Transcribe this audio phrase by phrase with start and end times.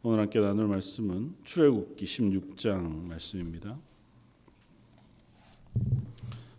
[0.00, 3.76] 오늘 함께 나눌 말씀은 출애굽기 16장 말씀입니다.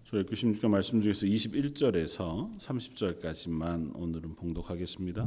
[0.04, 5.26] 출애굽기 16장 말씀 중에서 21절에서 30절까지만 오늘은 봉독하겠습니다.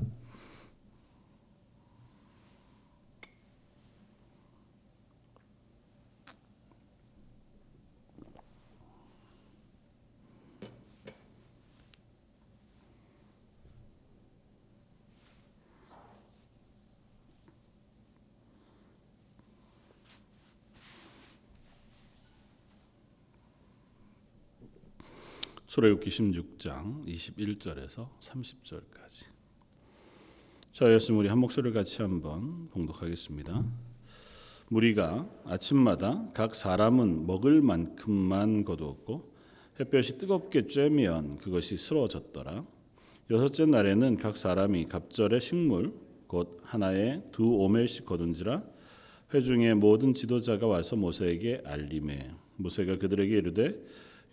[25.72, 29.28] 출애굽기 16장 21절에서 30절까지.
[30.70, 33.64] 저였으면 우리 한 목소리를 같이 한번 봉독하겠습니다.
[34.68, 39.32] 무리가 아침마다 각 사람은 먹을 만큼만 거두었고
[39.80, 42.66] 햇볕이 뜨겁게 쬐면 그것이 쓰러졌더라.
[43.30, 45.94] 여섯째 날에는 각 사람이 갑절의 식물
[46.26, 48.62] 곧 하나에 두 오멜씩 거둔지라
[49.32, 53.72] 회중의 모든 지도자가 와서 모세에게 알림해 모세가 그들에게 이르되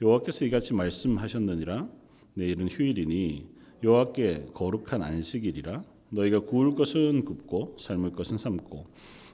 [0.01, 1.89] 여호와께서 이같이 말씀하셨느니라.
[2.35, 3.49] 내일은 휴일이니
[3.83, 5.83] 여호와께 거룩한 안식일이라.
[6.11, 8.85] 너희가 구울 것은 굽고 삶을 것은 삶고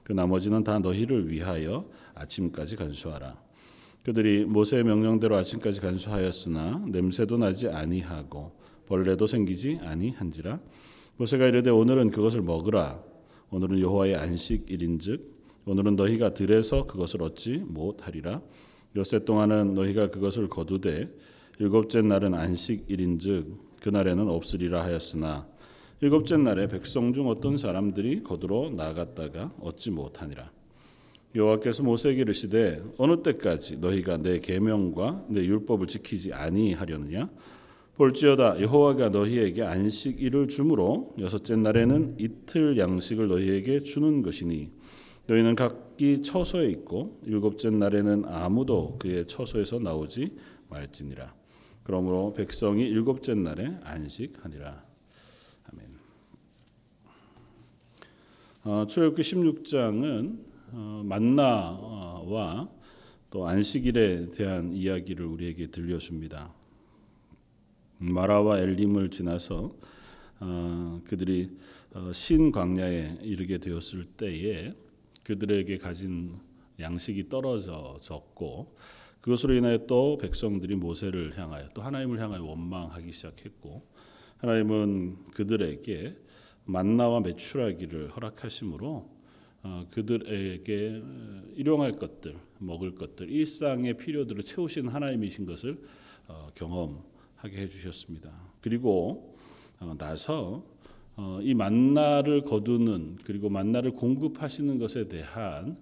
[0.04, 3.40] 그 나머지는 다 너희를 위하여 아침까지 간수하라.
[4.04, 8.52] 그들이 모세의 명령대로 아침까지 간수하였으나 냄새도 나지 아니하고
[8.88, 10.60] 벌레도 생기지 아니한지라.
[11.18, 13.04] 모세가 이르되 오늘은 그것을 먹으라.
[13.52, 18.42] 오늘은 여호와의 안식일인즉 오늘은 너희가 들에서 그것을 얻지 못하리라
[18.96, 21.14] 엿새 동안은 너희가 그것을 거두되
[21.60, 25.48] 일곱째 날은 안식일인즉 그날에는 없으리라 하였으나
[26.00, 30.52] 일곱째 날에 백성 중 어떤 사람들이 거두러 나갔다가 얻지 못하니라.
[31.36, 37.30] 여호와께서 모세에게 이르시되 어느 때까지 너희가 내 계명과 내 율법을 지키지 아니하려느냐?
[37.98, 44.70] 볼지어다 여호와가 너희에게 안식일을 주므로 여섯째 날에는 이틀 양식을 너희에게 주는 것이니
[45.28, 50.36] 너희는 각 기 처소에 있고 일곱째 날에는 아무도 그의 처소에서 나오지
[50.70, 51.34] 말지니라.
[51.84, 54.84] 그러므로 백성이 일곱째 날에 안식하니라.
[55.72, 55.88] 아멘.
[58.64, 60.40] 어, 출애굽기 16장은
[60.72, 62.68] 어, 만나와
[63.30, 66.54] 또 안식일에 대한 이야기를 우리에게 들려줍니다.
[68.00, 69.76] 마라와 엘림을 지나서
[70.40, 71.52] 어, 그들이
[71.94, 74.74] 어, 신 광야에 이르게 되었을 때에
[75.26, 76.40] 그들에게 가진
[76.80, 78.78] 양식이 떨어졌고
[79.22, 83.86] 그것으로 인하여 또 백성들이 모세를 향하여 또 하나님을 향하여 원망하기 시작했고
[84.38, 86.16] 하나님은 그들에게
[86.66, 89.16] 만나와 매출하기를 허락하심으로
[89.64, 91.02] 어, 그들에게
[91.56, 95.82] 일용할 것들, 먹을 것들, 일상의 필요들을 채우신 하나님이신 것을
[96.28, 98.32] 어, 경험하게 해주셨습니다.
[98.62, 99.36] 그리고
[99.80, 100.64] 어, 나서
[101.42, 105.78] 이 만나를 거두는 그리고 만나를 공급하시는 것에 대한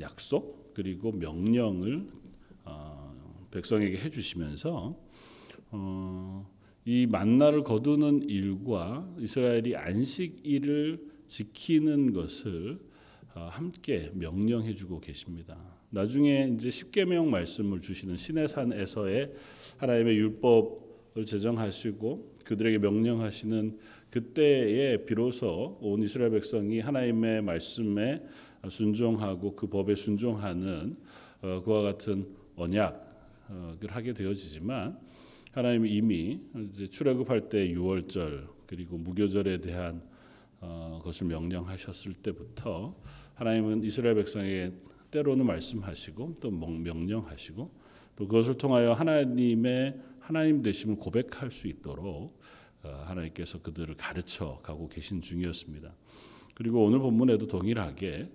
[0.00, 2.08] 약속 그리고 명령을
[3.50, 4.96] 백성에게 해주시면서
[6.84, 12.78] 이 만나를 거두는 일과 이스라엘이 안식일을 지키는 것을
[13.34, 15.56] 어, 함께 명령해 주고 계십니다.
[15.88, 19.32] 나중에 이제 십계명 말씀을 주시는 시내산에서의
[19.78, 23.78] 하나님의 율법을 제정하시고 그들에게 명령하시는
[24.10, 28.22] 그때에 비로소 온 이스라엘 백성이 하나님의 말씀에
[28.68, 30.96] 순종하고 그 법에 순종하는
[31.40, 34.98] 어, 그와 같은 언약을 하게 되어지지만
[35.52, 36.40] 하나님이 이미
[36.90, 40.02] 출애굽할 때 유월절 그리고 무교절에 대한
[40.60, 42.94] 어, 것을 명령하셨을 때부터
[43.34, 44.72] 하나님은 이스라엘 백성에게
[45.10, 47.70] 때로는 말씀하시고 또 명령하시고
[48.16, 52.40] 또 그것을 통하여 하나님의 하나님 되심을 고백할 수 있도록
[52.84, 55.94] 어, 하나님께서 그들을 가르쳐 가고 계신 중이었습니다.
[56.54, 58.30] 그리고 오늘 본문에도 동일하게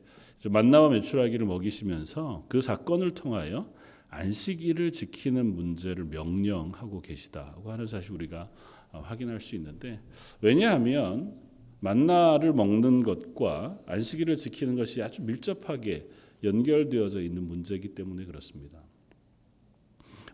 [0.50, 3.72] 만나와 매출하기를 먹이시면서 그 사건을 통하여
[4.10, 8.50] 안식일을 지키는 문제를 명령하고 계시다고 하는 사실 우리가
[8.92, 10.02] 어, 확인할 수 있는데
[10.42, 11.36] 왜냐하면
[11.80, 16.10] 만나를 먹는 것과 안식일을 지키는 것이 아주 밀접하게
[16.44, 18.87] 연결되어져 있는 문제이기 때문에 그렇습니다.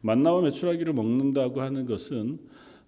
[0.03, 2.38] 만나와 메추라기를 먹는다고 하는 것은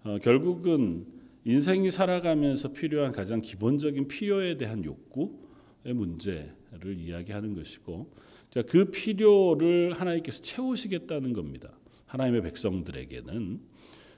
[0.04, 1.06] 어, 결국은
[1.44, 8.12] 인생이 살아가면서 필요한 가장 기본적인 필요에 대한 욕구의 문제를 이야기하는 것이고
[8.68, 11.70] 그 필요를 하나님께서 채우시겠다는 겁니다.
[12.06, 13.60] 하나님의 백성들에게는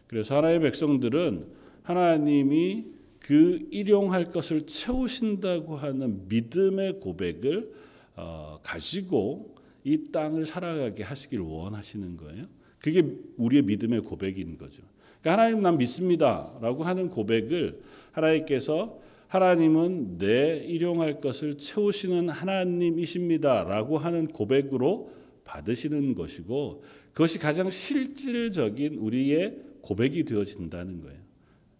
[0.08, 1.46] 그래서 하나님의 백성들은
[1.82, 2.86] 하나님이
[3.20, 7.72] 그 일용할 것을 채우신다고 하는 믿음의 고백을
[8.16, 9.54] 어, 가지고
[9.84, 12.57] 이 땅을 살아가게 하시길 원하시는 거예요.
[12.78, 13.02] 그게
[13.36, 14.82] 우리의 믿음의 고백인 거죠.
[15.20, 17.80] 그러니까 하나님 난 믿습니다라고 하는 고백을
[18.12, 18.98] 하나님께서
[19.28, 25.10] 하나님은 내 일용할 것을 채우시는 하나님이십니다라고 하는 고백으로
[25.44, 26.82] 받으시는 것이고
[27.12, 31.18] 그것이 가장 실질적인 우리의 고백이 되어진다는 거예요.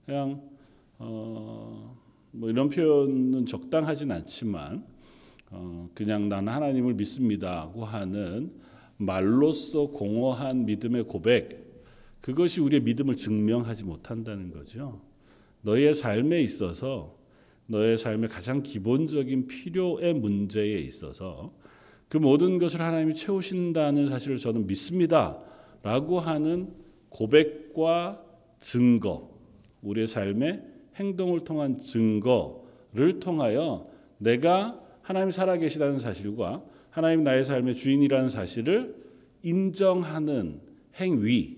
[0.05, 0.43] 그냥
[0.99, 1.97] 어,
[2.33, 4.85] 뭐 이런 표현은 적당하진 않지만
[5.51, 8.53] 어, 그냥 나는 하나님을 믿습니다고 하는
[8.99, 11.67] 말로써 공허한 믿음의 고백
[12.21, 15.01] 그것이 우리의 믿음을 증명하지 못한다는 거죠.
[15.63, 17.17] 너의 삶에 있어서
[17.67, 21.53] 너의 삶의 가장 기본적인 필요의 문제에 있어서
[22.09, 25.39] 그 모든 것을 하나님이 채우신다는 사실을 저는 믿습니다
[25.83, 26.73] 라고 하는
[27.11, 28.23] 고백과
[28.59, 29.31] 증거,
[29.83, 30.63] 우리의 삶의
[30.97, 36.63] 행동을 통한 증거를 통하여 내가 하나님 살아계시다는 사실과
[36.99, 38.93] 하나님 나의 삶의 주인이라는 사실을
[39.45, 40.61] 인정하는
[40.97, 41.57] 행위,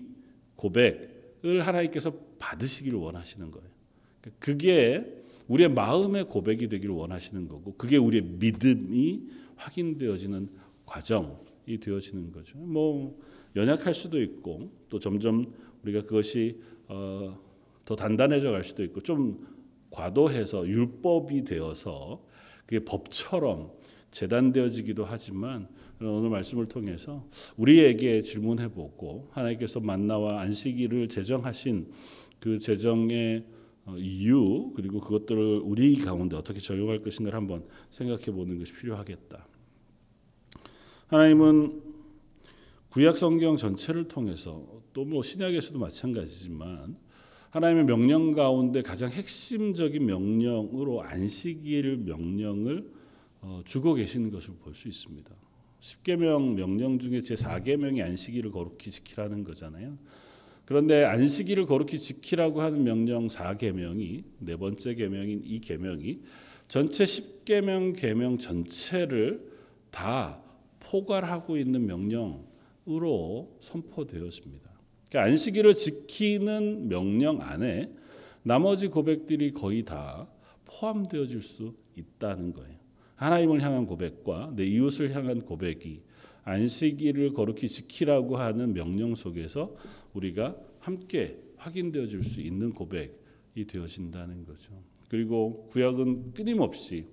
[0.55, 3.67] 고백을 하나님께서 받으시기를 원하시는 거예요.
[4.37, 5.03] 그게
[5.47, 9.23] 우리의 마음의 고백이 되기를 원하시는 거고, 그게 우리의 믿음이
[9.55, 10.49] 확인되어지는
[10.85, 12.59] 과정이 되어지는 거죠.
[12.59, 13.19] 뭐
[13.55, 15.51] 연약할 수도 있고, 또 점점
[15.81, 17.35] 우리가 그것이 어,
[17.85, 19.47] 더 단단해져 갈 수도 있고, 좀
[19.89, 22.23] 과도해서 율법이 되어서
[22.67, 23.80] 그게 법처럼
[24.11, 25.67] 재단되어지기도 하지만
[25.99, 27.27] 오늘 말씀을 통해서
[27.57, 31.91] 우리에게 질문해보고 하나님께서 만나와 안식일을 제정하신
[32.39, 33.45] 그 제정의
[33.85, 39.47] 어, 이유 그리고 그것들을 우리 가운데 어떻게 적용할 것인가를 한번 생각해 보는 것이 필요하겠다.
[41.07, 41.81] 하나님은
[42.89, 46.97] 구약 성경 전체를 통해서 또 뭐 신약에서도 마찬가지지만
[47.49, 53.00] 하나님의 명령 가운데 가장 핵심적인 명령으로 안식일 명령을 어,
[53.65, 55.31] 주고 계시는 것을 볼 수 있습니다.
[55.79, 59.97] 10계명 명령 중에 제 4계명이 안식일을 거룩히 지키라는 거잖아요.
[60.65, 66.21] 그런데 안식일을 거룩히 지키라고 하는 명령 4계명이 네 번째 계명인 이 계명이
[66.67, 69.51] 전체 10계명 계명 전체를
[69.89, 70.41] 다
[70.79, 74.69] 포괄하고 있는 명령으로 선포되었습니다.
[75.09, 77.91] 그러니까 안식일을 지키는 명령 안에
[78.43, 80.29] 나머지 고백들이 거의 다
[80.65, 82.80] 포함되어질 수 있다는 거예요.
[83.21, 86.01] 하나님을 향한 고백과 내 이웃을 향한 고백이
[86.43, 89.75] 안식일을 거룩히 지키라고 하는 명령 속에서
[90.13, 94.73] 우리가 함께 확인되어질 수 있는 고백이 되어진다는 거죠.
[95.07, 97.05] 그리고 구약은 끊임없이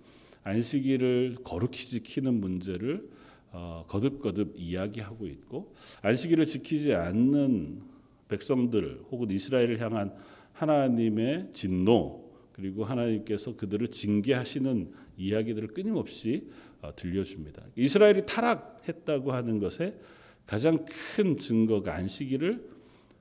[0.44, 3.10] 안식일을 거룩히 지키는 문제를
[3.50, 7.82] 어, 거듭거듭 이야기하고 있고 안식일을 지키지 않는
[8.28, 10.14] 백성들 혹은 이스라엘을 향한
[10.54, 16.48] 하나님의 진노 그리고 하나님께서 그들을 징계하시는 이야기들을 끊임없이
[16.80, 17.62] 어, 들려줍니다.
[17.76, 19.98] 이스라엘이 타락했다고 하는 것에
[20.46, 22.66] 가장 큰 증거가 안식일을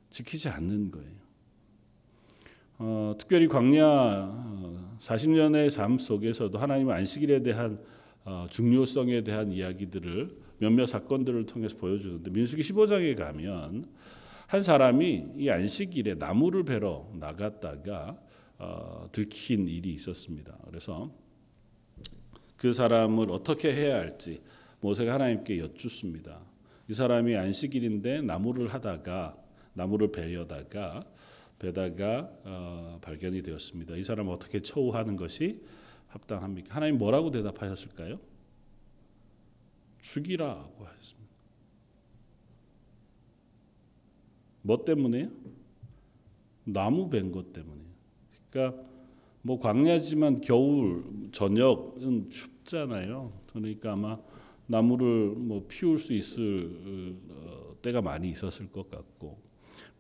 [0.10, 1.18] 지키지 않는 거예요.
[2.80, 7.80] 어, 특별히 광야 40년의 어, 삶 속에서도 하나님은 안식일에 대한
[8.24, 13.88] 어, 중요성에 대한 이야기들을 몇몇 사건들을 통해서 보여주는데 민수기 15장에 가면
[14.48, 18.20] 한 사람이 이 안식일에 나무를 베러 나갔다가
[18.60, 20.58] 어, 들킨 일이 있었습니다.
[20.68, 21.12] 그래서
[22.58, 24.42] 그 사람을 어떻게 해야 할지
[24.82, 26.42] 모세가 하나님께 여쭙습니다.
[26.90, 29.38] 이 사람이 안식일인데 나무를 하다가
[29.74, 31.04] 나무를 베려다가
[31.60, 33.96] 베다가 어, 발견이 되었습니다.
[33.96, 35.62] 이 사람 어떻게 처우하는 것이
[36.08, 36.76] 합당합니까?
[36.76, 38.20] 하나님 뭐라고 대답하셨을까요?
[40.02, 41.28] 죽이라고 하셨습니다.
[44.62, 45.30] 뭐 때문에요?
[46.66, 47.88] 나무 벤것 때문에요.
[48.50, 48.84] 그러니까
[49.48, 53.32] 뭐 광야지만 겨울 저녁은 춥잖아요.
[53.54, 54.20] 그러니까 아마
[54.66, 59.40] 나무를 뭐 피울 수 있을 어, 때가 많이 있었을 것 같고.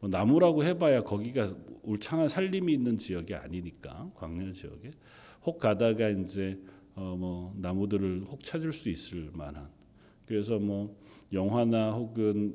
[0.02, 4.92] 뭐 나무라고 해봐야 거기가 울창한 산림이 있는 지역이 아니니까 광야 지역에.
[5.46, 6.60] 혹 가다가 이제
[6.96, 9.70] 어 뭐 나무들을 혹 찾을 수 있을 만한.
[10.26, 10.94] 그래서 뭐
[11.32, 12.54] 영화나 혹은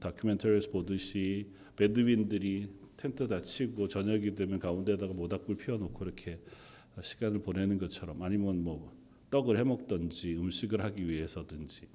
[0.00, 2.66] 다큐멘터리에서 보듯이 베드윈들이
[2.98, 6.38] 텐트 다 치고 저녁이 되면 가운데다가 모닥불 피워놓고 이렇게
[7.00, 8.92] 시간을 보내는 것처럼 아니면 뭐
[9.30, 11.86] 떡을 해 먹든지 음식을 하기 위해서든지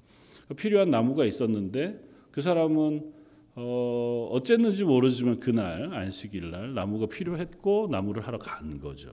[0.56, 3.12] 필요한 나무가 있었는데 그 사람은
[3.56, 9.12] 어 어쨌는지 모르지만 그날 안식일 날 나무가 필요했고 나무를 하러 간 거죠.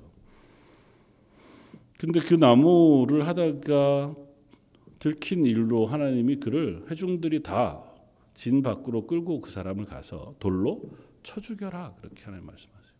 [2.00, 4.16] 근데 그 나무를 하다가
[4.98, 7.92] 들킨 일로 하나님이 그를 회중들이 다
[8.34, 10.82] 진 밖으로 끌고 그 사람을 가서 돌로
[11.24, 12.92] 쳐 죽여라 그렇게 하나님 말씀하세요.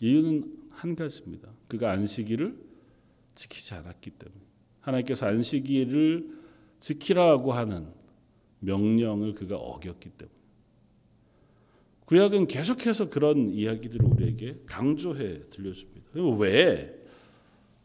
[0.00, 1.48] 이유는 한 가지입니다.
[1.68, 2.56] 그가 안식일을
[3.34, 4.40] 지키지 않았기 때문에
[4.80, 6.30] 하나님께서 안식일을
[6.80, 7.88] 지키라고 하는
[8.60, 10.36] 명령을 그가 어겼기 때문에
[12.06, 16.10] 구약은 계속해서 그런 이야기들을 우리에게 강조해 들려줍니다.
[16.38, 17.02] 왜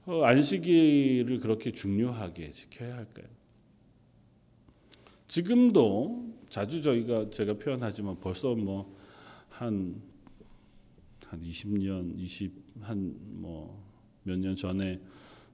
[0.05, 3.27] 어, 안식일을 그렇게 중요하게 지켜야 할까요?
[5.27, 8.96] 지금도 자주 저희가 제가 표현하지만 벌써 뭐
[9.59, 10.17] 한
[11.29, 13.85] 한 20년, 20 한뭐
[14.23, 14.99] 몇 년 전에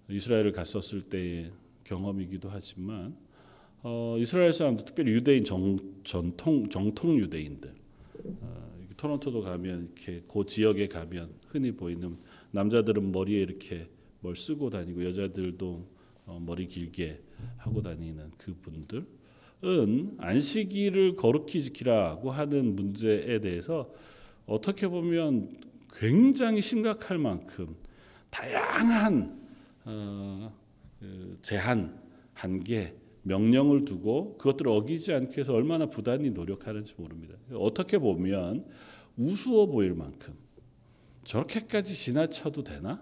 [0.10, 1.52] 이스라엘을 갔었을 때의
[1.84, 3.16] 경험이기도 하지만
[3.82, 7.74] 어, 이스라엘 사람들 특별히 유대인 정, 전통 정통 유대인들
[8.42, 12.18] 어, 토론토도 가면 이렇게 그 지역에 가면 흔히 보이는
[12.52, 13.88] 남자들은 머리에 이렇게
[14.22, 15.88] 뭘 쓰고 다니고 여자들도
[16.26, 17.22] 어, 머리 길게
[17.58, 19.06] 하고 다니는 그분들
[19.66, 23.90] 은 안식일을 거룩히 지키라고 하는 문제에 대해서
[24.46, 25.56] 어떻게 보면
[25.94, 27.76] 굉장히 심각할 만큼
[28.30, 29.42] 다양한
[29.86, 30.54] 어,
[31.00, 31.98] 그 제한,
[32.34, 37.36] 한계, 명령을 두고 그것들을 어기지 않기 위해서 얼마나 부단히 노력하는지 모릅니다.
[37.54, 38.66] 어떻게 보면
[39.18, 40.34] 우스워 보일 만큼
[41.24, 43.02] 저렇게까지 지나쳐도 되나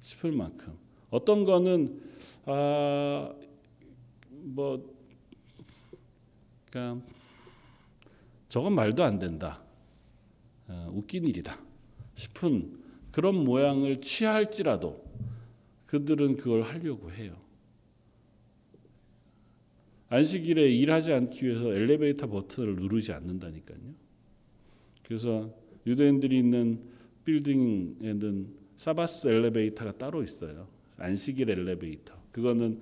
[0.00, 0.74] 싶을 만큼
[1.10, 2.00] 어떤 거는
[2.46, 3.34] 아뭐
[6.70, 7.06] 그러니까
[8.48, 9.62] 저건 말도 안 된다.
[10.68, 11.58] 어, 웃긴 일이다
[12.14, 12.78] 싶은
[13.10, 15.04] 그런 모양을 취할지라도
[15.86, 17.36] 그들은 그걸 하려고 해요.
[20.10, 23.78] 안식일에 일하지 않기 위해서 엘리베이터 버튼을 누르지 않는다니까요.
[25.04, 25.54] 그래서
[25.86, 26.82] 유대인들이 있는
[27.24, 30.68] 빌딩에는 사바스 엘리베이터가 따로 있어요.
[30.96, 32.14] 안식일 엘리베이터.
[32.32, 32.80] 그거는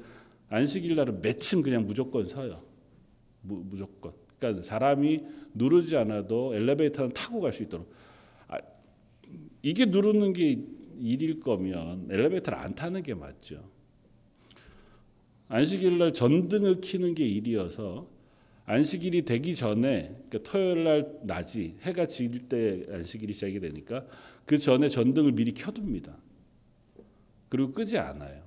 [0.49, 2.66] 안식일 날은 매층 그냥 무조건 서요.
[3.47, 4.13] 무, 무조건.
[4.39, 5.25] 그러니까 사람이
[5.55, 7.91] 누르지 않아도 엘리베이터는 타고 갈 수 있도록.
[8.49, 8.59] 아,
[9.63, 10.59] 이게 누르는 게
[10.99, 13.69] 일일 거면 엘리베이터를 안 타는 게 맞죠.
[15.49, 18.09] 안식일 날 전등을 켜는 게 일이어서
[18.65, 24.05] 안식일이 되기 전에 그러니까 토요일 날 낮이 해가 질 때 안식일이 시작이 되니까
[24.45, 26.17] 그 전에 전등을 미리 켜둡니다.
[27.49, 28.43] 그리고 끄지 않아요.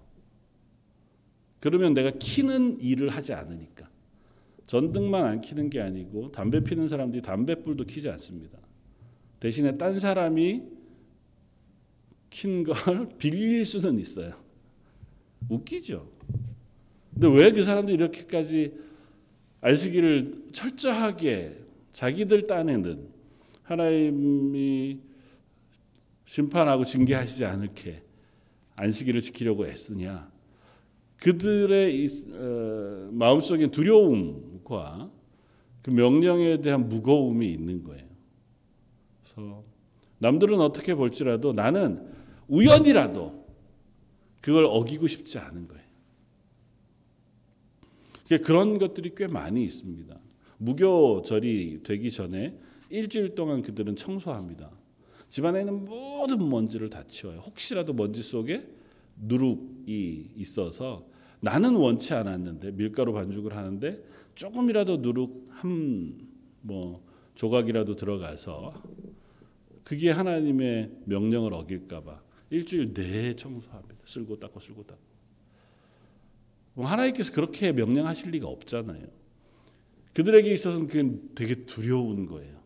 [1.62, 3.89] 그러면 내가 키는 일을 하지 않으니까
[4.70, 8.60] 전등만 안 키는 게 아니고 담배 피는 사람들이 담배불도 키지 않습니다.
[9.40, 10.62] 대신에 딴 사람이
[12.30, 14.36] 킨 걸 빌릴 수는 있어요.
[15.50, 16.08] 웃기죠.
[17.12, 18.74] 근데 왜 그 사람들이 이렇게까지
[19.62, 21.58] 안식일을 철저하게
[21.92, 23.08] 자기들 딴에는
[23.64, 25.00] 하나님이
[26.26, 28.04] 심판하고 징계하시지 않을게
[28.76, 30.32] 안식일을 지키려고 애쓰냐?
[31.18, 35.20] 그들의 어, 마음속에 두려움 과
[35.82, 38.06] 그 명령에 대한 무거움이 있는 거예요.
[39.24, 39.64] 그래서
[40.20, 42.12] 남들은 어떻게 볼지라도 나는
[42.48, 43.48] 우연이라도
[44.42, 45.80] 그걸 어기고 싶지 않은 거예요.
[48.44, 50.20] 그런 것들이 꽤 많이 있습니다.
[50.58, 52.60] 무교절이 되기 전에
[52.90, 54.72] 일주일 동안 그들은 청소합니다.
[55.30, 57.40] 집안에 있는 모든 먼지를 다 치워요.
[57.40, 58.68] 혹시라도 먼지 속에
[59.18, 61.08] 누룩이 있어서
[61.42, 64.04] 나는 원치 않았는데 밀가루 반죽을 하는데
[64.36, 66.30] 조금이라도 누룩 한
[66.62, 67.04] 뭐
[67.36, 68.82] 조각이라도 들어가서
[69.84, 73.96] 그게 하나님의 명령을 어길까봐 일주일 내에 청소합니다.
[74.06, 75.02] 쓸고 닦고 쓸고 닦고.
[76.74, 79.06] 뭐 하나님께서 그렇게 명령하실 리가 없잖아요.
[80.14, 82.60] 그들에게 있어서는 그게 되게 두려운 거예요.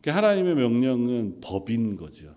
[0.00, 2.34] 그러니까 하나님의 명령은 법인 거죠.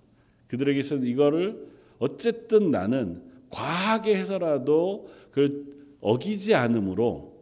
[0.48, 1.68] 그들에게서는 이거를
[2.00, 5.66] 어쨌든 나는 과하게 해서라도 그걸
[6.00, 7.34] 어기지 않으므로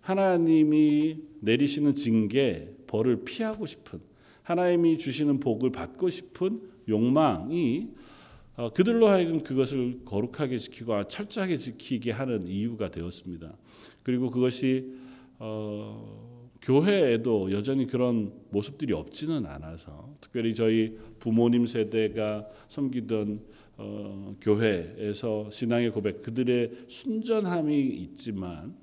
[0.00, 4.00] 하나님이 내리시는 징계, 벌을 피하고 싶은
[4.42, 7.88] 하나님이 주시는 복을 받고 싶은 욕망이
[8.56, 13.54] 어, 그들로 하여금 그것을 거룩하게 지키고 철저하게 지키게 하는 이유가 되었습니다.
[14.02, 14.94] 그리고 그것이
[15.38, 23.40] 어, 교회에도 여전히 그런 모습들이 없지는 않아서 특별히 저희 부모님 세대가 섬기던
[23.78, 28.74] 어, 교회에서 신앙의 고백 그들의 순전함이 있지만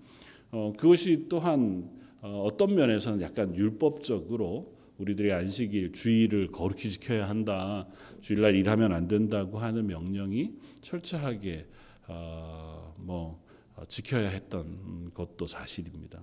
[0.52, 1.90] 어, 그것이 또한
[2.22, 7.88] 어, 어떤 면에서는 약간 율법적으로 우리들의 안식일 주일을 거룩히 지켜야 한다.
[8.22, 11.66] 주일날 일하면 안 된다고 하는 명령이 철저하게
[12.08, 13.42] 어, 뭐
[13.76, 16.22] 어, 지켜야 했던 것도 사실입니다.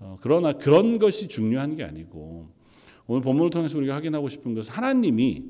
[0.00, 2.48] 어, 그러나 그런 것이 중요한 게 아니고
[3.06, 5.44] 오늘 본문을 통해서 우리가 확인하고 싶은 것은 하나님이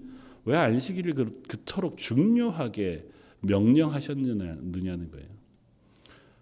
[0.44, 3.06] 왜 안식일을 그, 그토록 중요하게
[3.40, 5.26] 명령하셨느냐는 거예요.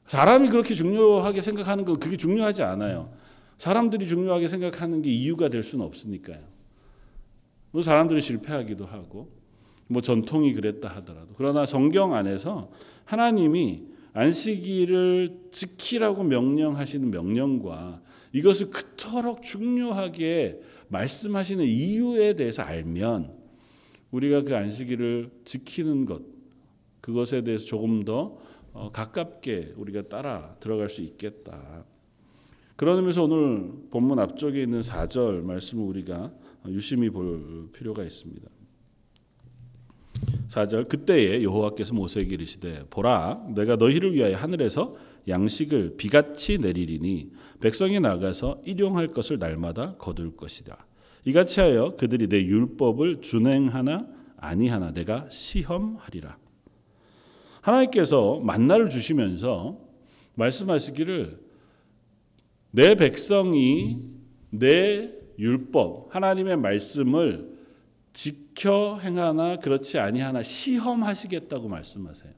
[0.07, 3.13] 사람이 그렇게 중요하게 생각하는 거 그게 중요하지 않아요.
[3.59, 6.39] 사람들이 중요하게 생각하는 게 이유가 될 수는 없으니까요.
[7.73, 9.31] 뭐 사람들이 실패하기도 하고
[9.89, 12.71] 뭐 전통이 그랬다 하더라도 그러나 성경 안에서
[13.05, 18.01] 하나님이 안식일을 지키라고 명령하시는 명령과
[18.33, 23.33] 이것을 그토록 중요하게 말씀하시는 이유에 대해서 알면
[24.17, 26.23] 우리가 그 안식일을 지키는 것
[27.03, 28.39] 그것에 대해서 조금 더
[28.73, 31.85] 어, 가깝게 우리가 따라 들어갈 수 있겠다.
[32.77, 36.33] 그런 의미에서 오늘 본문 앞쪽에 있는 4절 말씀을 우리가
[36.69, 38.49] 유심히 볼 필요가 있습니다.
[40.49, 44.97] 4절 그때에 여호와께서 모세에게 이르시되 보라 내가 너희를 위하여 하늘에서
[45.29, 50.86] 양식을 비같이 내리리니 백성이 나가서 일용할 것을 날마다 거둘 것이다.
[51.27, 54.07] 이같이 하여 그들이 내 율법을 준행하나
[54.37, 56.39] 아니하나 내가 시험하리라.
[57.61, 59.77] 하나님께서 만나를 주시면서
[60.37, 61.41] 말씀하시기를
[62.71, 64.05] 내 백성이
[64.51, 67.57] 내 율법 하나님의 말씀을
[68.13, 72.33] 지켜 행하나 그렇지 아니하나 시험하시겠다고 말씀하세요.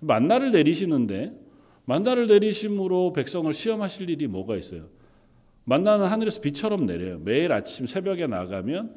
[0.00, 1.38] 만나를 내리시는데
[1.84, 4.88] 만나를 내리심으로 백성을 시험하실 일이 뭐가 있어요?
[5.66, 7.18] 만나는 하늘에서 비처럼 내려요.
[7.18, 8.96] 매일 아침 새벽에 나가면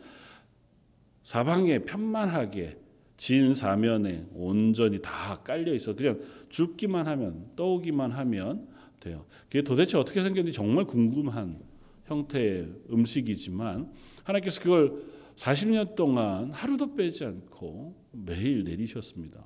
[1.23, 2.77] 사방에 편만하게
[3.17, 5.95] 진 사면에 온전히 다 깔려 있어.
[5.95, 8.67] 그냥 줍기만 하면 떠오기만 하면
[8.99, 9.25] 돼요.
[9.47, 11.59] 그게 도대체 어떻게 생겼는지 정말 궁금한
[12.05, 13.91] 형태의 음식이지만
[14.23, 15.03] 하나님께서 그걸
[15.35, 19.43] 40년 동안 하루도 빼지 않고 매일 내리셨습니다.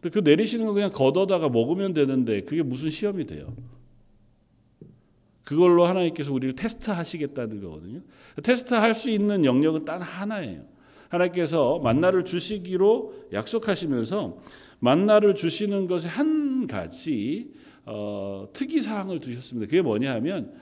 [0.00, 3.54] 근데 그 내리시는 거 그냥 걷어다가 먹으면 되는데 그게 무슨 시험이 돼요?
[5.44, 8.00] 그걸로 하나님께서 우리를 테스트하시겠다는 거거든요.
[8.42, 10.64] 테스트할 수 있는 영역은 단 하나예요.
[11.08, 14.38] 하나님께서 만나를 주시기로 약속하시면서
[14.80, 17.52] 만나를 주시는 것에 한 가지
[17.84, 19.66] 어, 특이 사항을 두셨습니다.
[19.70, 20.54] 그게 뭐냐 하면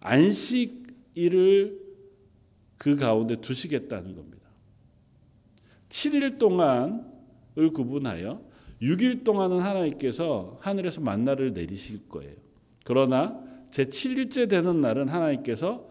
[0.00, 1.80] 안식일을
[2.78, 4.48] 그 가운데 두시겠다는 겁니다.
[5.90, 8.42] 7일 동안을 구분하여
[8.80, 12.34] 6일 동안은 하나님께서 하늘에서 만나를 내리실 거예요.
[12.84, 15.88] 그러나 제 7일째 되는 날은 하나님께서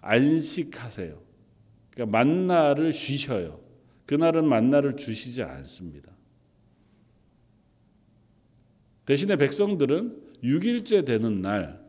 [0.00, 1.20] 안식하세요.
[1.90, 3.60] 그러니까 만나를 쉬셔요.
[4.06, 6.12] 그날은 만나를 주시지 않습니다.
[9.04, 11.82] 대신에 백성들은 6일째 되는 날,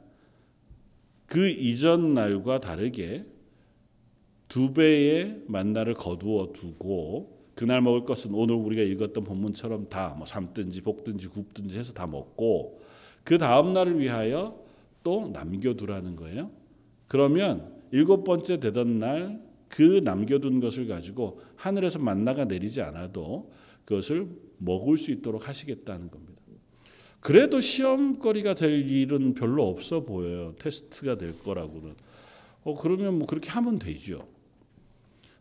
[1.28, 3.26] 그 이전 날과 다르게
[4.48, 11.28] 두 배의 만나를 거두어 두고 그날 먹을 것은 오늘 우리가 읽었던 본문처럼 다뭐 삶든지 볶든지
[11.28, 12.82] 굽든지 해서 다 먹고
[13.24, 14.65] 그 다음 날을 위하여
[15.06, 16.52] 또 남겨두라는 거예요.
[17.08, 23.52] 그러면 일곱 번째 되던 날 그 남겨둔 것을 가지고 하늘에서 만나가 내리지 않아도
[23.84, 26.34] 그것을 먹을 수 있도록 하시겠다는 겁니다.
[27.20, 30.56] 그래도 시험거리가 될 일은 별로 없어 보여요.
[30.60, 31.94] 테스트가 될 거라고는.
[32.64, 34.28] 어, 그러면 뭐 그렇게 하면 되죠.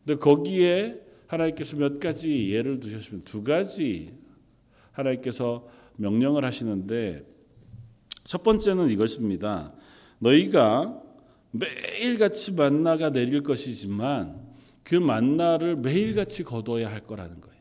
[0.05, 4.14] 근데 거기에 하나님께서 몇 가지 예를 두셨으면 두 가지
[4.90, 7.24] 하나님께서 명령을 하시는데
[8.24, 9.72] 첫 번째는 이것입니다.
[10.18, 11.00] 너희가
[11.52, 14.42] 매일같이 만나가 내릴 것이지만
[14.82, 17.54] 그 만나를 매일같이 거둬야 할 거라는 거예요.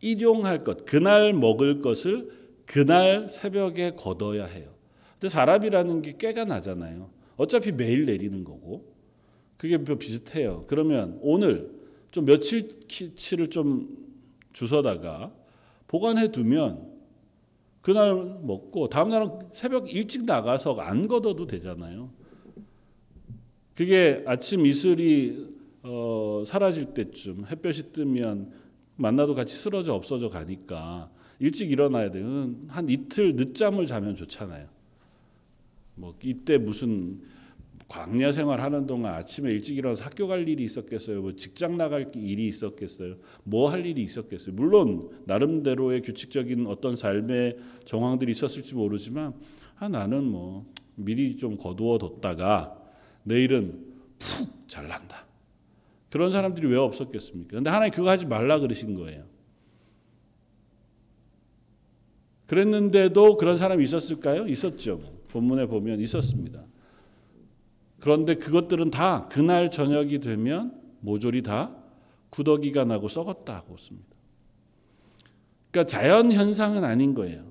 [0.00, 2.30] 일용할 것, 그날 먹을 것을
[2.66, 4.74] 그날 새벽에 거둬야 해요.
[5.14, 7.10] 근데 사람이라는 게 꾀가 나잖아요.
[7.36, 8.96] 어차피 매일 내리는 거고.
[9.56, 10.64] 그게 비슷해요.
[10.68, 11.70] 그러면 오늘
[12.12, 13.88] 좀 며칠치를 좀
[14.52, 15.32] 주워다가
[15.88, 16.87] 보관해 두면
[17.88, 22.10] 그날 먹고 다음 날은 새벽 일찍 나가서 안 걷어도 되잖아요.
[23.74, 25.48] 그게 아침 이슬이
[25.84, 28.52] 어, 사라질 때쯤 햇볕이 뜨면
[28.96, 32.50] 만나도 같이 쓰러져 없어져 가니까 일찍 일어나야 돼요.
[32.66, 34.68] 한 이틀 늦잠을 자면 좋잖아요.
[35.94, 37.22] 뭐 이때 무슨
[37.88, 41.22] 광야 생활 하는 동안 아침에 일찍 일어나서 학교 갈 일이 있었겠어요?
[41.22, 43.16] 뭐 직장 나갈 일이 있었겠어요?
[43.44, 44.54] 뭐 할 일이 있었겠어요?
[44.54, 49.34] 물론 나름대로의 규칙적인 어떤 삶의 정황들이 있었을지 모르지만
[49.78, 52.76] 아 나는 뭐 미리 좀 거두어 뒀다가
[53.22, 53.86] 내일은
[54.18, 55.26] 푹 잘난다.
[56.10, 57.56] 그런 사람들이 왜 없었겠습니까?
[57.56, 59.24] 근데 하나님 그거 하지 말라 그러신 거예요.
[62.46, 64.46] 그랬는데도 그런 사람이 있었을까요?
[64.46, 65.00] 있었죠.
[65.28, 66.67] 본문에 보면 있었습니다.
[68.00, 71.74] 그런데 그것들은 다 그날 저녁이 되면 모조리 다
[72.30, 74.08] 구더기가 나고 썩었다고 씁니다.
[75.70, 77.44] 그러니까 자연 현상은 아닌 거예요.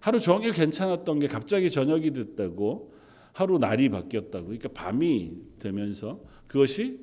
[0.00, 2.92] 하루 종일 괜찮았던 게 갑자기 저녁이 됐다고
[3.32, 4.46] 하루 날이 바뀌었다고.
[4.46, 7.00] 그러니까 밤이 되면서 그것이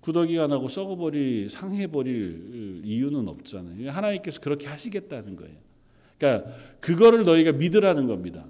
[0.00, 3.90] 구더기가 나고 썩어버리 상해버릴 이유는 없잖아요.
[3.90, 5.56] 하나님께서 그렇게 하시겠다는 거예요.
[6.18, 8.46] 그러니까 그거를 너희가 믿으라는 겁니다.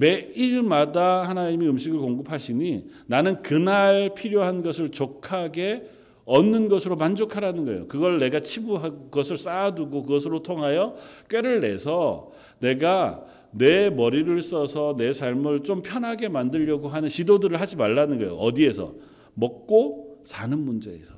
[0.00, 5.88] 매일마다 하나님이 음식을 공급하시니 나는 그날 필요한 것을 족하게
[6.24, 7.86] 얻는 것으로 만족하라는 거예요.
[7.86, 10.94] 그걸 내가 치부한 것을 쌓아두고 그것으로 통하여
[11.28, 18.18] 꾀를 내서 내가 내 머리를 써서 내 삶을 좀 편하게 만들려고 하는 시도들을 하지 말라는
[18.18, 18.34] 거예요.
[18.34, 18.94] 어디에서?
[19.34, 21.14] 먹고 사는 문제에서.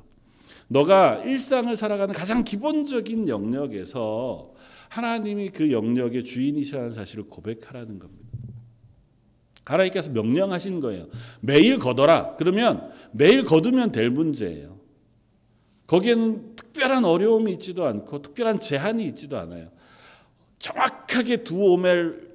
[0.69, 4.55] 너가 일상을 살아가는 가장 기본적인 영역에서
[4.89, 8.22] 하나님이 그 영역의 주인이시라는 사실을 고백하라는 겁니다.
[9.65, 11.07] 하나님께서 명령하신 거예요.
[11.41, 12.37] 매일 거둬라.
[12.37, 14.79] 그러면 매일 거두면 될 문제예요.
[15.87, 19.69] 거기에는 특별한 어려움이 있지도 않고 특별한 제한이 있지도 않아요.
[20.59, 22.31] 정확하게 두 오멜을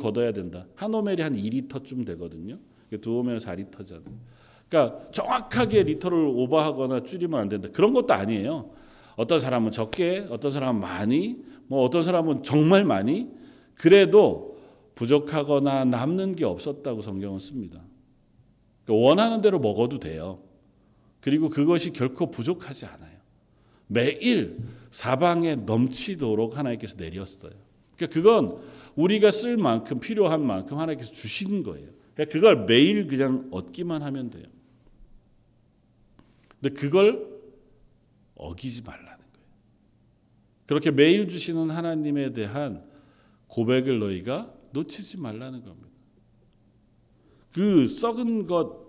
[0.00, 0.66] 걷어야 된다.
[0.76, 2.58] 한 오멜이 한 2리터쯤 되거든요.
[3.00, 4.18] 두 오멜 4리터잖아요.
[4.68, 7.68] 그러니까 정확하게 리터를 오버하거나 줄이면 안 된다.
[7.72, 8.70] 그런 것도 아니에요.
[9.16, 13.28] 어떤 사람은 적게, 어떤 사람은 많이, 뭐 어떤 사람은 정말 많이.
[13.74, 14.49] 그래도
[15.00, 17.82] 부족하거나 남는 게 없었다고 성경은 씁니다.
[18.84, 20.42] 그러니까 원하는 대로 먹어도 돼요.
[21.22, 23.18] 그리고 그것이 결코 부족하지 않아요.
[23.86, 24.58] 매일
[24.90, 27.52] 사방에 넘치도록 하나님께서 내렸어요.
[27.96, 28.62] 그러니까 그건
[28.94, 31.88] 우리가 쓸 만큼 필요한 만큼 하나님께서 주신 거예요.
[32.14, 34.44] 그러니까 그걸 매일 그냥 얻기만 하면 돼요.
[36.60, 37.26] 근데 그걸
[38.34, 39.48] 어기지 말라는 거예요.
[40.66, 42.84] 그렇게 매일 주시는 하나님에 대한
[43.46, 45.88] 고백을 너희가 놓치지 말라는 겁니다.
[47.52, 48.88] 그 썩은 것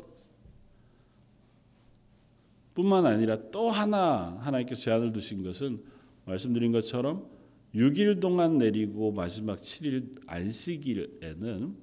[2.73, 5.83] 뿐만 아니라 또 하나 하나님께서 제한을 두신 것은
[6.25, 7.27] 말씀드린 것처럼
[7.75, 11.75] 6일 동안 내리고 마지막 7일 안식일에는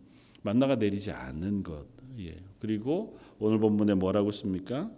[0.43, 2.37] 만나가 내리지 않는 것이에요.
[2.59, 4.91] 그리고 오늘 본문에 뭐라고 씁니까?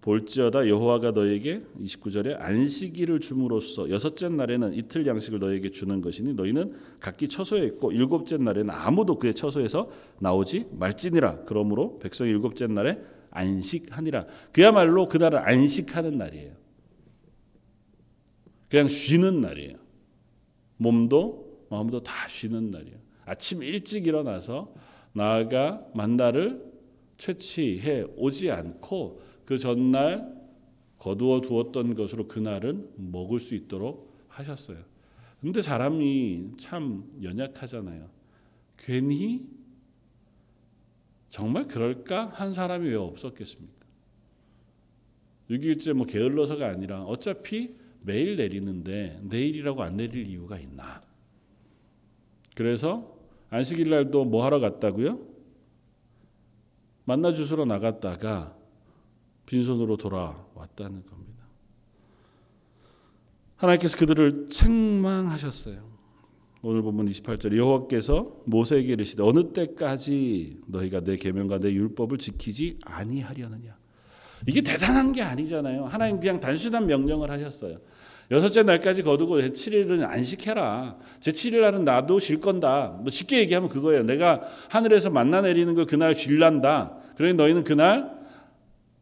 [0.00, 7.28] 볼지어다 여호와가 너에게 29절에 안식일을 줌으로써 여섯째 날에는 이틀 양식을 너에게 주는 것이니 너희는 각기
[7.28, 11.44] 처소에 있고 일곱째 날에는 아무도 그의 처소에서 나오지 말지니라.
[11.44, 12.98] 그러므로 백성이 일곱째 날에
[13.30, 14.26] 안식하니라.
[14.52, 16.52] 그야말로 그날은 안식하는 날이에요.
[18.70, 19.76] 그냥 쉬는 날이에요.
[20.76, 22.96] 몸도 마음도 다 쉬는 날이에요.
[23.24, 24.72] 아침 일찍 일어나서
[25.12, 26.64] 나아가 만나를
[27.18, 30.30] 채취해 오지 않고 그 전날
[30.98, 34.76] 거두어 두었던 것으로 그날은 먹을 수 있도록 하셨어요.
[35.40, 38.10] 근데 사람이 참 연약하잖아요.
[38.76, 39.48] 괜히
[41.30, 43.86] 정말 그럴까 한 사람이 왜 없었겠습니까?
[45.48, 51.00] 6일째 뭐 게을러서가 아니라 어차피 매일 내리는데 내일이라고 안 내릴 이유가 있나?
[52.54, 53.16] 그래서
[53.48, 55.26] 안식일 날도 뭐 하러 갔다고요?
[57.06, 58.57] 만나 주스러 나갔다가
[59.48, 61.44] 빈손으로 돌아왔다는 겁니다.
[63.56, 65.88] 하나님께서 그들을 책망하셨어요.
[66.60, 73.76] 오늘 본문 28절 여호와께서 모세에게 이르시되 어느 때까지 너희가 내 계명과 내 율법을 지키지 아니하려느냐.
[74.46, 75.86] 이게 대단한 게 아니잖아요.
[75.86, 77.78] 하나님 그냥 단순한 명령을 하셨어요.
[78.30, 80.98] 여섯째 날까지 거두고 제 7일은 안식해라.
[81.20, 82.98] 제 7일 날은 나도 쉴 건다.
[83.00, 84.02] 뭐 쉽게 얘기하면 그거예요.
[84.02, 86.98] 내가 하늘에서 만나 내리는 걸 그날 쉴란다.
[87.16, 88.17] 그러니 너희는 그날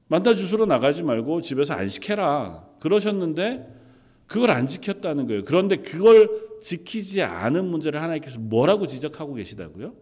[0.09, 2.65] 만나 주스러 나가지 말고 집에서 안식해라.
[2.81, 3.75] 그러셨는데
[4.27, 5.45] 그걸 안 지켰다는 거예요.
[5.45, 9.95] 그런데 그걸 지키지 않은 문제를 하나님께서 뭐라고 지적하고 계시다고요?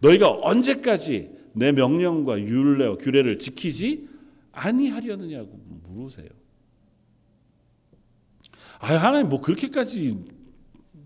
[0.00, 4.08] 너희가 언제까지 내 명령과 율례와 규례를 지키지
[4.52, 6.28] 아니하려느냐고 물으세요.
[8.80, 10.24] 아, 하나님 뭐 그렇게까지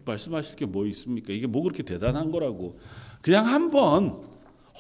[0.05, 1.33] 말씀하실 게 뭐 있습니까?
[1.33, 2.79] 이게 뭐 그렇게 대단한 거라고.
[3.21, 4.23] 그냥 한번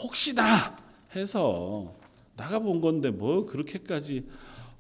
[0.02, 0.76] 혹시나
[1.14, 1.94] 해서
[2.36, 4.26] 나가본 건데 뭐 그렇게까지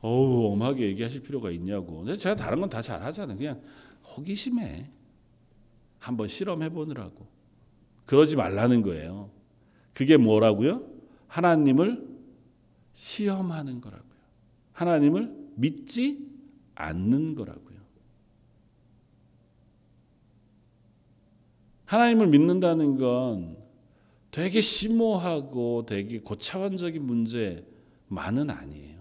[0.00, 1.98] 어우 엄하게 얘기하실 필요가 있냐고.
[1.98, 3.36] 근데 제가 다른 건 다 잘하잖아요.
[3.36, 3.62] 그냥
[4.04, 4.90] 호기심에
[5.98, 7.26] 한번 실험해 보느라고.
[8.04, 9.30] 그러지 말라는 거예요.
[9.92, 10.86] 그게 뭐라고요?
[11.26, 12.06] 하나님을
[12.92, 14.06] 시험하는 거라고요.
[14.72, 16.28] 하나님을 믿지
[16.74, 17.76] 않는 거라고요.
[21.86, 23.56] 하나님을 믿는다는 건
[24.36, 29.00] 되게 심오하고 되게 고차원적인 문제만은 아니에요.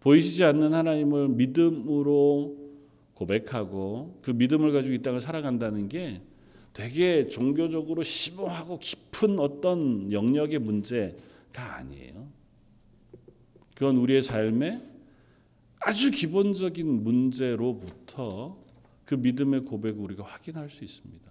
[0.00, 2.54] 보이시지 않는 하나님을 믿음으로
[3.14, 6.20] 고백하고 그 믿음을 가지고 이 땅을 살아간다는 게
[6.74, 12.28] 되게 종교적으로 심오하고 깊은 어떤 영역의 문제가 아니에요.
[13.74, 14.82] 그건 우리의 삶의
[15.80, 18.58] 아주 기본적인 문제로부터
[19.06, 21.25] 그 믿음의 고백을 우리가 확인할 수 있습니다.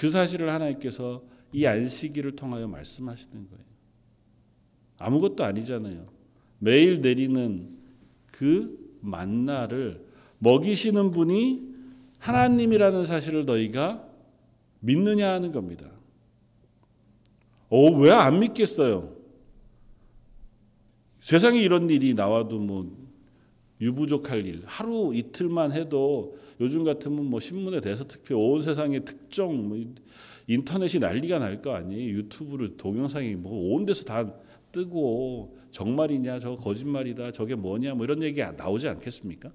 [0.00, 3.64] 그 사실을 하나님께서 이 안식일을 통하여 말씀하시는 거예요.
[4.96, 6.06] 아무것도 아니잖아요.
[6.58, 7.76] 매일 내리는
[8.32, 10.02] 그 만나를
[10.38, 11.68] 먹이시는 분이
[12.18, 14.08] 하나님이라는 사실을 너희가
[14.80, 15.90] 믿느냐 하는 겁니다.
[17.68, 19.14] 어, 왜 안 믿겠어요?
[21.20, 22.99] 세상에 이런 일이 나와도 뭐
[23.80, 29.78] 유부족할 일 하루 이틀만 해도 요즘 같으면 뭐 신문에 대해서 특히 온 세상의 특정 뭐
[30.46, 32.10] 인터넷이 난리가 날 거 아니에요.
[32.18, 34.30] 유튜브를 동영상이 뭐 온 데서 다
[34.72, 39.50] 뜨고 정말이냐 저 거짓말이다 저게 뭐냐 뭐 이런 얘기 나오지 않겠습니까?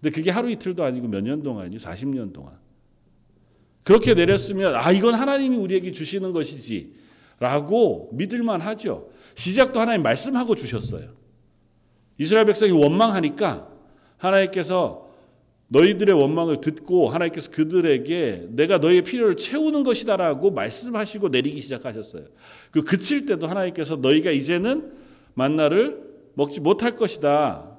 [0.00, 1.78] 근데 그게 하루 이틀도 아니고 몇 년 동안이요.
[1.78, 2.54] 40년 동안.
[3.82, 6.92] 그렇게 내렸으면 아 이건 하나님이 우리에게 주시는 것이지
[7.38, 9.10] 라고 믿을만 하죠.
[9.34, 11.15] 시작도 하나님 말씀하고 주셨어요.
[12.18, 13.68] 이스라엘 백성이 원망하니까
[14.16, 15.06] 하나님께서
[15.68, 22.24] 너희들의 원망을 듣고 하나님께서 그들에게 내가 너희의 필요를 채우는 것이다라고 말씀하시고 내리기 시작하셨어요.
[22.70, 24.92] 그 그칠 때도 하나님께서 너희가 이제는
[25.34, 27.76] 만나를 먹지 못할 것이다.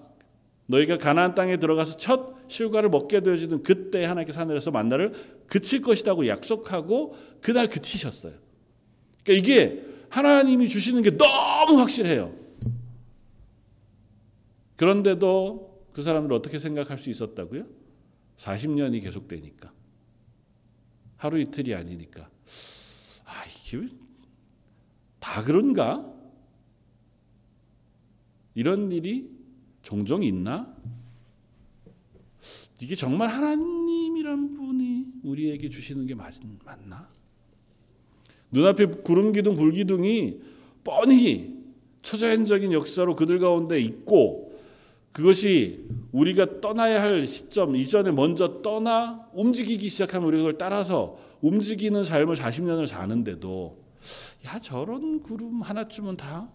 [0.68, 5.14] 너희가 가나안 땅에 들어가서 첫 실과를 먹게 되어지는 그때 하나님께서 하늘에서 만나를
[5.48, 8.34] 그칠 것이라고 약속하고 그날 그치셨어요.
[9.24, 12.34] 그러니까 이게 하나님이 주시는 게 너무 확실해요.
[14.78, 17.66] 그런데도 그 사람들 어떻게 생각할 수 있었다고요?
[18.38, 19.74] 40년이 계속되니까.
[21.18, 22.30] 하루 이틀이 아니니까.
[23.26, 23.88] 아, 이게
[25.20, 26.14] 다 그런가?
[28.54, 29.32] 이런 일이
[29.82, 30.76] 종종 있나?
[32.80, 37.10] 이게 정말 하나님이란 분이 우리에게 주시는 게 맞, 맞나?
[38.52, 40.40] 눈앞에 구름 기둥, 불 기둥이
[40.84, 41.58] 뻔히
[42.04, 44.47] 초자연적인 역사로 그들 가운데 있고
[45.18, 52.36] 그것이 우리가 떠나야 할 시점 이전에 먼저 떠나 움직이기 시작하면 우리가 그걸 따라서 움직이는 삶을
[52.36, 53.84] 40년을 사는데도
[54.46, 56.52] 야 저런 구름 하나쯤은 다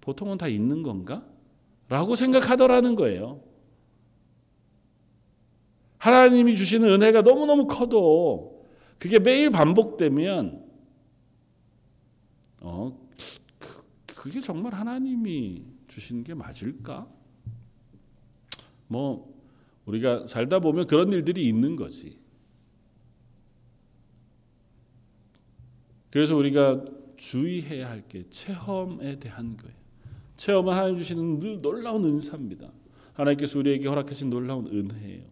[0.00, 1.24] 보통은 다 있는 건가?
[1.88, 3.44] 라고 생각하더라는 거예요.
[5.98, 8.66] 하나님이 주시는 은혜가 너무너무 커도
[8.98, 10.64] 그게 매일 반복되면
[12.58, 12.98] 어,
[13.60, 13.84] 그,
[14.16, 17.13] 그게 정말 하나님이 주시는 게 맞을까?
[18.86, 19.32] 뭐
[19.86, 22.18] 우리가 살다 보면 그런 일들이 있는 거지.
[26.10, 26.84] 그래서 우리가
[27.16, 29.74] 주의해야 할 게 체험에 대한 거예요.
[30.36, 32.70] 체험은 하나님 주시는 늘 놀라운 은사입니다.
[33.14, 35.22] 하나님께서 우리에게 허락하신 놀라운 은혜예요.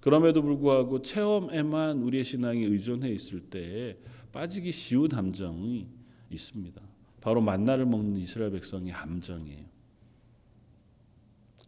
[0.00, 3.96] 그럼에도 불구하고 체험에만 우리의 신앙이 의존해 있을 때
[4.32, 5.88] 빠지기 쉬운 함정이
[6.30, 6.80] 있습니다.
[7.20, 9.64] 바로 만나를 먹는 이스라엘 백성의 함정이에요.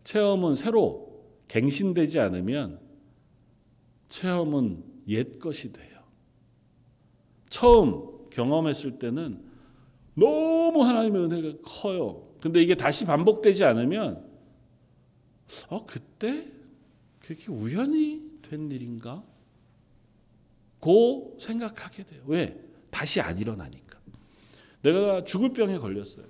[0.04, 1.15] 체험은 새로
[1.48, 2.80] 갱신되지 않으면
[4.08, 6.00] 체험은 옛 것이 돼요.
[7.48, 9.44] 처음 경험했을 때는
[10.14, 12.28] 너무 하나님의 은혜가 커요.
[12.40, 14.26] 근데 이게 다시 반복되지 않으면
[15.68, 16.50] 어 그때
[17.20, 19.24] 그렇게 우연히 된 일인가?
[20.80, 22.22] 고 생각하게 돼요.
[22.26, 22.60] 왜?
[22.90, 23.98] 다시 안 일어나니까.
[24.82, 26.26] 내가 죽을 병에 걸렸어요.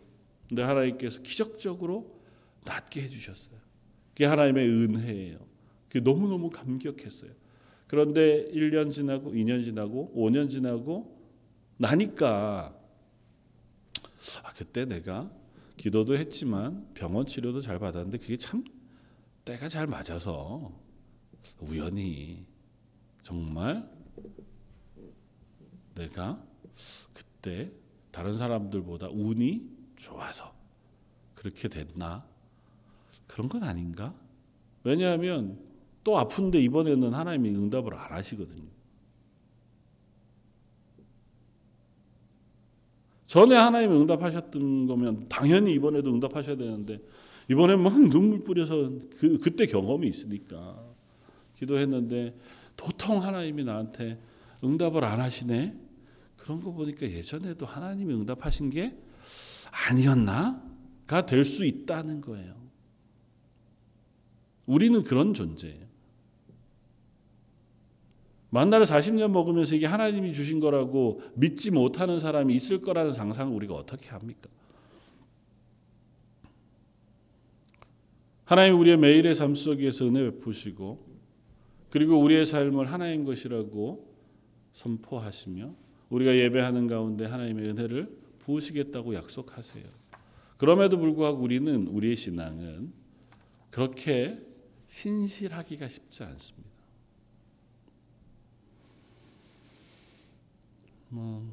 [0.48, 2.20] 근데 하나님께서 기적적으로
[2.64, 3.65] 낫게 해주셨어요.
[4.16, 5.38] 그게 하나님의 은혜예요.
[5.88, 7.32] 그게 너무너무 감격했어요.
[7.86, 11.22] 그런데 1년 지나고 2년 지나고 5년 지나고
[11.76, 12.74] 나니까
[14.42, 15.30] 아, 그때 내가
[15.76, 18.64] 기도도 했지만 병원 치료도 잘 받았는데 그게 참
[19.44, 20.72] 때가 잘 맞아서
[21.60, 22.46] 우연히
[23.20, 23.86] 정말
[25.94, 26.42] 내가
[27.12, 27.70] 그때
[28.10, 30.56] 다른 사람들보다 운이 좋아서
[31.34, 32.26] 그렇게 됐나?
[33.26, 34.14] 그런 건 아닌가?
[34.84, 35.58] 왜냐하면
[36.04, 38.66] 또 아픈데 이번에는 하나님이 응답을 안 하시거든요.
[43.26, 47.00] 전에 하나님이 응답하셨던 거면 당연히 이번에도 응답하셔야 되는데
[47.50, 50.80] 이번에 막 눈물 뿌려서 그 그때 경험이 있으니까
[51.56, 52.38] 기도했는데
[52.76, 54.20] 도통 하나님이 나한테
[54.62, 55.80] 응답을 안 하시네.
[56.36, 58.96] 그런 거 보니까 예전에도 하나님이 응답하신 게
[59.88, 62.54] 아니었나가 될 수 있다는 거예요.
[64.66, 65.86] 우리는 그런 존재예요.
[68.50, 74.08] 만나를 40년 먹으면서 이게 하나님이 주신 거라고 믿지 못하는 사람이 있을 거라는 상상을 우리가 어떻게
[74.10, 74.48] 합니까?
[78.44, 81.04] 하나님 우리의 매일의 삶 속에서 은혜 베푸시고
[81.90, 84.14] 그리고 우리의 삶을 하나님 것이라고
[84.72, 85.74] 선포하시며
[86.10, 89.84] 우리가 예배하는 가운데 하나님의 은혜를 부으시겠다고 약속하세요.
[90.56, 92.92] 그럼에도 불구하고 우리는 우리의 신앙은
[93.70, 94.45] 그렇게
[94.86, 96.76] 신실하기가 쉽지 않습니다.
[101.08, 101.52] 뭐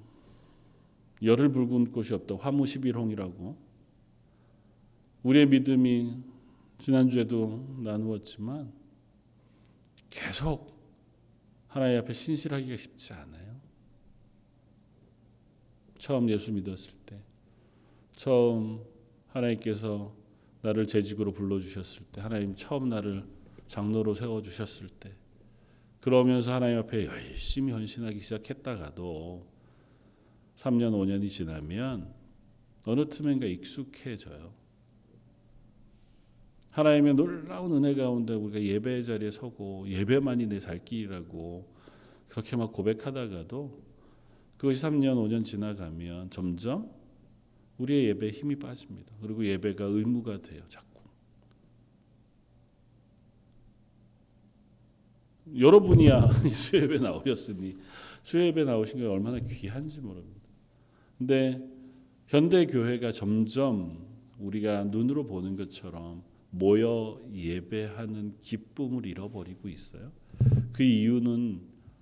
[1.21, 2.35] 열을 붉은 곳이 없다.
[2.35, 3.55] 화무 11홍이라고
[5.23, 6.21] 우리의 믿음이
[6.79, 8.73] 지난주에도 나누었지만
[10.09, 10.75] 계속
[11.67, 13.59] 하나님 앞에 신실하기가 쉽지 않아요.
[15.97, 17.23] 처음 예수 믿었을 때,
[18.13, 18.83] 처음
[19.29, 20.13] 하나님께서
[20.63, 23.25] 나를 재직으로 불러주셨을 때 하나님 처음 나를
[23.67, 25.13] 장로로 세워주셨을 때
[25.99, 29.45] 그러면서 하나님 앞에 열심히 헌신하기 시작했다가도
[30.55, 32.13] 3년 5년이 지나면
[32.85, 34.53] 어느 틈엔가 익숙해져요.
[36.71, 41.71] 하나님의 놀라운 은혜 가운데 우리가 예배의 자리에 서고 예배만이 내 살 길이라고
[42.27, 43.83] 그렇게 막 고백하다가도
[44.57, 46.89] 그것이 3년 5년 지나가면 점점
[47.77, 49.15] 우리의 예배에 힘이 빠집니다.
[49.21, 50.63] 그리고 예배가 의무가 돼요.
[50.69, 50.93] 자꾸.
[55.57, 57.75] 여러분이야 수예배 나오셨으니
[58.23, 60.41] 수예배 나오신 게 얼마나 귀한지 모릅니다.
[61.17, 61.61] 근데
[62.27, 64.07] 현대 교회가 점점
[64.39, 70.11] 우리가 눈으로 보는 것처럼 모여 예배하는 기쁨을 잃어버리고 있어요.
[70.71, 71.61] 그 이유는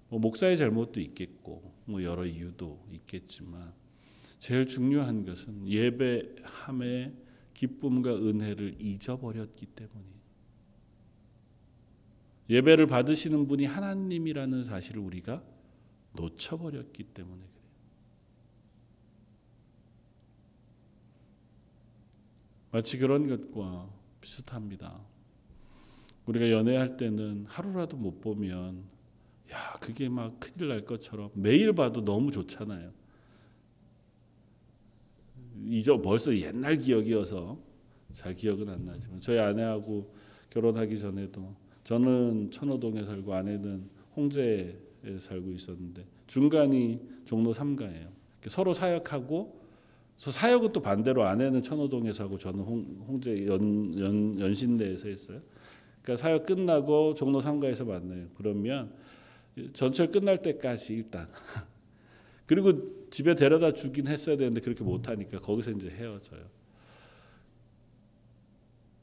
[0.09, 3.73] 뭐 목사의 잘못도 있겠고 뭐 여러 이유도 있겠지만
[4.41, 7.13] 제일 중요한 것은 예배함의
[7.53, 10.21] 기쁨과 은혜를 잊어버렸기 때문이에요.
[12.49, 15.43] 예배를 받으시는 분이 하나님이라는 사실을 우리가
[16.13, 17.61] 놓쳐버렸기 때문에 그래요.
[22.71, 25.05] 마치 그런 것과 비슷합니다.
[26.25, 28.85] 우리가 연애할 때는 하루라도 못 보면
[29.51, 33.00] 야 그게 막 큰일 날 것처럼 매일 봐도 너무 좋잖아요.
[35.65, 37.57] 이저 벌써 옛날 기억이어서
[38.13, 40.13] 잘 기억은 안 나지만 저희 아내하고
[40.49, 44.75] 결혼하기 전에도 저는 천호동에 살고 아내는 홍제에
[45.19, 48.09] 살고 있었는데 중간이 종로 3가예요.
[48.47, 49.61] 서로 사역하고
[50.17, 55.41] 사역은 또 반대로 아내는 천호동에 사고 저는 홍, 제 연, 연, 연신내에서 했어요.
[56.03, 58.27] 그러니까 사역 끝나고 종로 3가에서 만나요.
[58.35, 58.93] 그러면
[59.73, 61.27] 전철 끝날 때까지 일단
[62.51, 66.41] 그리고 집에 데려다 주긴 했어야 되는데 그렇게 못 하니까 거기서 이제 헤어져요.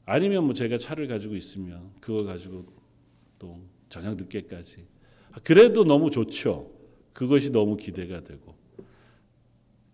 [0.05, 2.67] 아니면 뭐 제가 차를 가지고 있으면 그걸 가지고
[3.39, 3.59] 또
[3.89, 4.85] 저녁 늦게까지
[5.43, 6.71] 그래도 너무 좋죠.
[7.11, 8.53] 그것이 너무 기대가 되고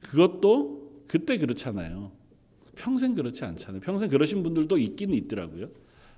[0.02, 2.12] 그것도 그때 그렇잖아요.
[2.76, 3.80] 평생 그렇지 않잖아요.
[3.80, 5.70] 평생 그러신 분들도 있기는 있더라고요.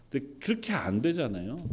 [0.10, 1.70] 근데 그렇게 안 되잖아요.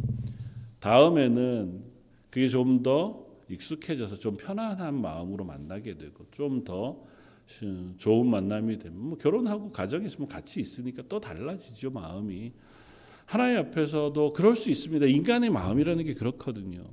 [0.79, 1.83] 다음에는
[2.29, 7.03] 그게 좀 더 익숙해져서 좀 편안한 마음으로 만나게 되고 좀 더
[7.97, 12.53] 좋은 만남이 되면 뭐 결혼하고 가정이 있으면 같이 있으니까 또 달라지죠 마음이.
[13.25, 15.05] 하나님 앞에서도 그럴 수 있습니다.
[15.05, 16.83] 인간의 마음이라는 게 그렇거든요.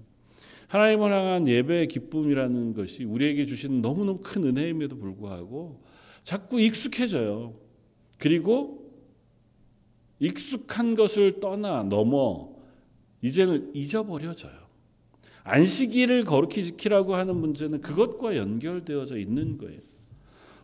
[0.69, 5.83] 하나님을 향한 예배의 기쁨이라는 것이 우리에게 주시는 너무너무 큰 은혜임에도 불구하고
[6.23, 7.55] 자꾸 익숙해져요.
[8.19, 8.91] 그리고
[10.21, 12.55] 익숙한 것을 떠나 넘어
[13.21, 14.62] 이제는 잊어버려져요
[15.45, 19.81] 안식일을 거룩히 지키라고 하는 문제는 그것과 연결되어져 있는 거예요.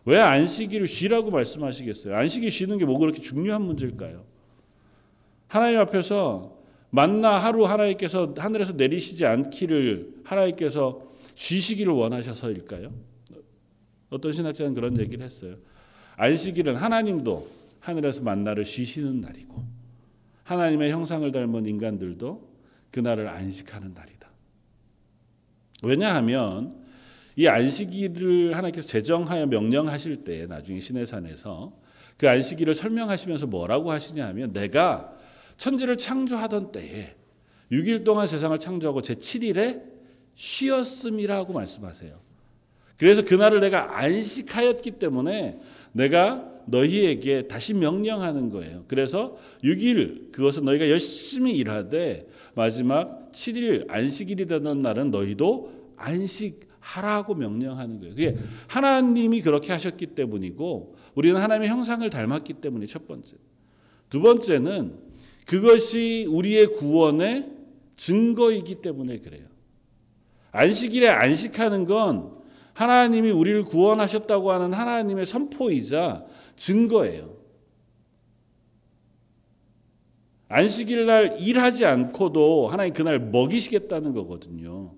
[0.05, 2.15] 왜 안식일을 쉬라고 말씀하시겠어요?
[2.15, 4.23] 안식일 쉬는 게 뭐 그렇게 중요한 문제일까요?
[5.47, 6.57] 하나님 앞에서
[6.91, 11.01] 만나 하루 하나님께서 하늘에서 내리시지 않기를 하나님께서
[11.35, 12.91] 쉬시기를 원하셔서일까요?
[14.09, 15.55] 어떤 신학자는 그런 얘기를 했어요.
[16.15, 17.47] 안식일은 하나님도
[17.79, 19.63] 하늘에서 만나를 쉬시는 날이고
[20.43, 22.49] 하나님의 형상을 닮은 인간들도
[22.91, 24.18] 그날을 안식하는 날이다.
[25.83, 26.75] 왜냐하면
[27.35, 31.73] 이 안식일을 하나님께서 제정하여 명령하실 때 나중에 시내산에서
[32.17, 35.13] 그 안식일을 설명하시면서 뭐라고 하시냐면 내가
[35.55, 37.15] 천지를 창조하던 때에
[37.71, 39.81] 6일 동안 세상을 창조하고 제 7일에
[40.35, 42.19] 쉬었음이라고 말씀하세요.
[42.97, 45.59] 그래서 그날을 내가 안식하였기 때문에
[45.93, 48.83] 내가 너희에게 다시 명령하는 거예요.
[48.87, 52.27] 그래서 6일 그것은 너희가 열심히 일하되
[52.59, 58.13] 마지막 7일 안식일이 되는 날은 너희도 안식하라고 명령하는 거예요.
[58.13, 63.37] 그게 하나님이 그렇게 하셨기 때문이고 우리는 하나님의 형상을 닮았기 때문에 첫 번째.
[64.09, 64.97] 두 번째는
[65.45, 67.49] 그것이 우리의 구원의
[67.95, 69.45] 증거이기 때문에 그래요.
[70.51, 72.39] 안식일에 안식하는 건
[72.73, 76.25] 하나님이 우리를 구원하셨다고 하는 하나님의 선포이자
[76.57, 77.38] 증거예요.
[80.49, 84.91] 안식일 날 일하지 않고도 하나님 그날 먹이시겠다는 거거든요.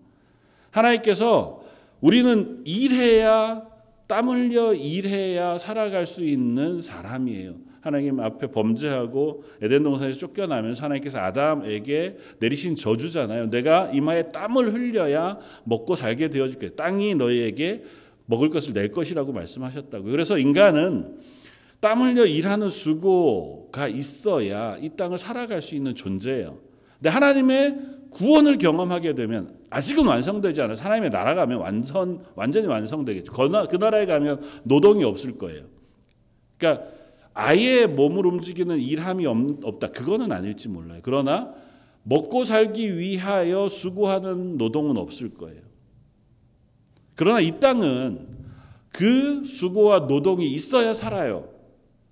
[0.71, 1.61] 하나님께서
[1.99, 3.67] 우리는 일해야
[4.07, 7.55] 땀 흘려 일해야 살아갈 수 있는 사람이에요.
[7.81, 13.49] 하나님 앞에 범죄하고 에덴 동산에서 쫓겨나면서 하나님께서 아담에게 내리신 저주잖아요.
[13.49, 16.69] 내가 이마에 땀을 흘려야 먹고 살게 되어줄게.
[16.75, 17.83] 땅이 너희에게
[18.25, 20.06] 먹을 것을 낼 것이라고 말씀하셨다고.
[20.06, 21.17] 그래서 인간은
[21.82, 26.60] 땀 흘려 일하는 수고가 있어야 이 땅을 살아갈 수 있는 존재예요.
[26.98, 27.77] 근데 하나님의
[28.12, 30.77] 구원을 경험하게 되면 아직은 완성되지 않아요.
[30.79, 33.34] 하나님의 나라 가면 완전 완전히 완성되겠죠.
[33.34, 35.63] 그 나라에 가면 노동이 없을 거예요.
[36.58, 36.86] 그러니까
[37.34, 39.92] 아예 몸을 움직이는 일함이 없다.
[39.92, 41.00] 그거는 아닐지 몰라요.
[41.02, 41.54] 그러나
[42.04, 45.62] 먹고 살기 위하여 수고하는 노동은 없을 거예요.
[47.15, 48.27] 그러나 이 땅은
[48.92, 51.50] 그 수고와 노동이 있어야 살아요.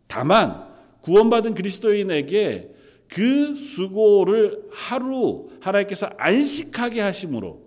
[0.09, 0.67] 다만
[1.01, 2.73] 구원받은 그리스도인에게
[3.07, 7.61] 그 수고를 하루 하나님께서 안식하게 하심으로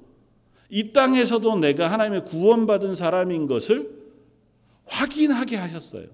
[0.68, 3.90] 이 땅에서도 내가 하나님의 구원받은 사람인 것을
[4.86, 6.06] 확인하게 하셨어요.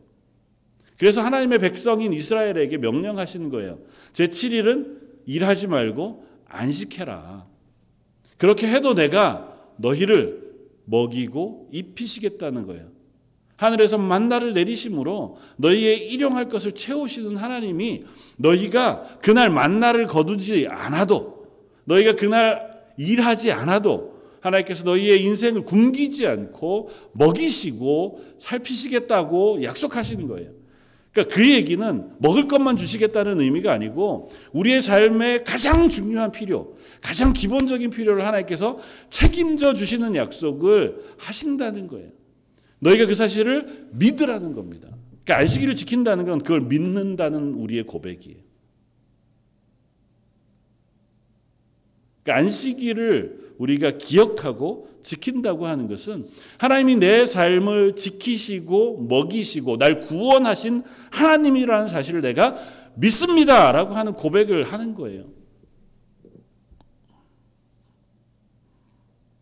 [0.99, 3.79] 그래서 하나님의 백성인 이스라엘에게 명령하시는 거예요.
[4.13, 7.47] 제7일은 일하지 말고 안식해라.
[8.37, 10.43] 그렇게 해도 내가 너희를
[10.85, 12.98] 먹이고 입히시겠다는 거예요.
[13.59, 18.05] 하늘에서 만나를 내리심으로 너희의 일용할 것을 채우시는 하나님이
[18.37, 21.47] 너희가 그날 만나를 거두지 않아도
[21.85, 30.53] 너희가 그날 일하지 않아도 하나님께서 너희의 인생을 굶기지 않고 먹이시고 살피시겠다고 약속하시는 거예요.
[31.11, 37.91] 그러니까 그 얘기는 먹을 것만 주시겠다는 의미가 아니고 우리의 삶의 가장 중요한 필요, 가장 기본적인
[37.91, 38.79] 필요를 하나님께서
[39.11, 42.18] 책임져 주시는 약속을 하신다는 거예요.
[42.81, 44.89] 너희가 그 사실을 믿으라는 겁니다.
[45.25, 48.39] 그러니까 안식일을 지킨다는 건 그걸 믿는다는 우리의 고백이에요.
[52.23, 61.89] 그러니까 안식일을 우리가 기억하고 지킨다고 하는 것은 하나님이 내 삶을 지키시고 먹이시고 날 구원하신 하나님이라는
[61.89, 62.57] 사실을 내가
[62.95, 65.38] 믿습니다라고 하는 고백을 하는 거예요.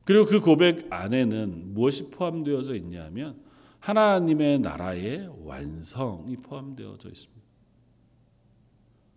[0.06, 3.36] 그리고 그 고백 안에는 무엇이 포함되어져 있냐면
[3.80, 7.42] 하나님의 나라의 완성이 포함되어져 있습니다.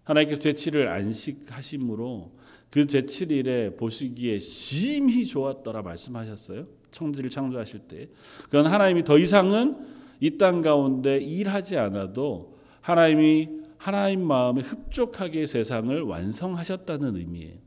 [0.03, 2.35] 하나님께서 제7을 안식하심으로
[2.71, 6.67] 그 제7일에 보시기에 심히 좋았더라 말씀하셨어요.
[6.89, 8.09] 청지를 창조하실 때.
[8.45, 9.87] 그건 하나님이 더 이상은
[10.21, 17.59] 이 땅 가운데 일하지 않아도 하나님이 하나님 마음에 흡족하게 세상을 완성하셨다는 의미예요.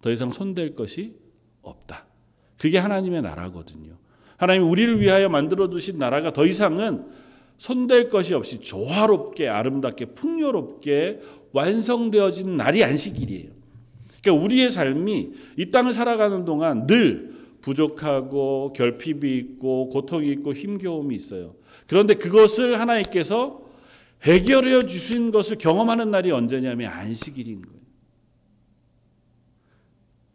[0.00, 1.18] 더 이상 손댈 것이
[1.60, 2.11] 없다.
[2.62, 3.96] 그게 하나님의 나라거든요.
[4.36, 7.06] 하나님 우리를 위하여 만들어 두신 나라가 더 이상은
[7.58, 13.50] 손댈 것이 없이 조화롭게 아름답게 풍요롭게 완성되어진 날이 안식일이에요.
[14.22, 21.56] 그러니까 우리의 삶이 이 땅을 살아가는 동안 늘 부족하고 결핍이 있고 고통이 있고 힘겨움이 있어요.
[21.88, 23.60] 그런데 그것을 하나님께서
[24.22, 27.81] 해결해 주신 것을 경험하는 날이 언제냐면 안식일인 거예요.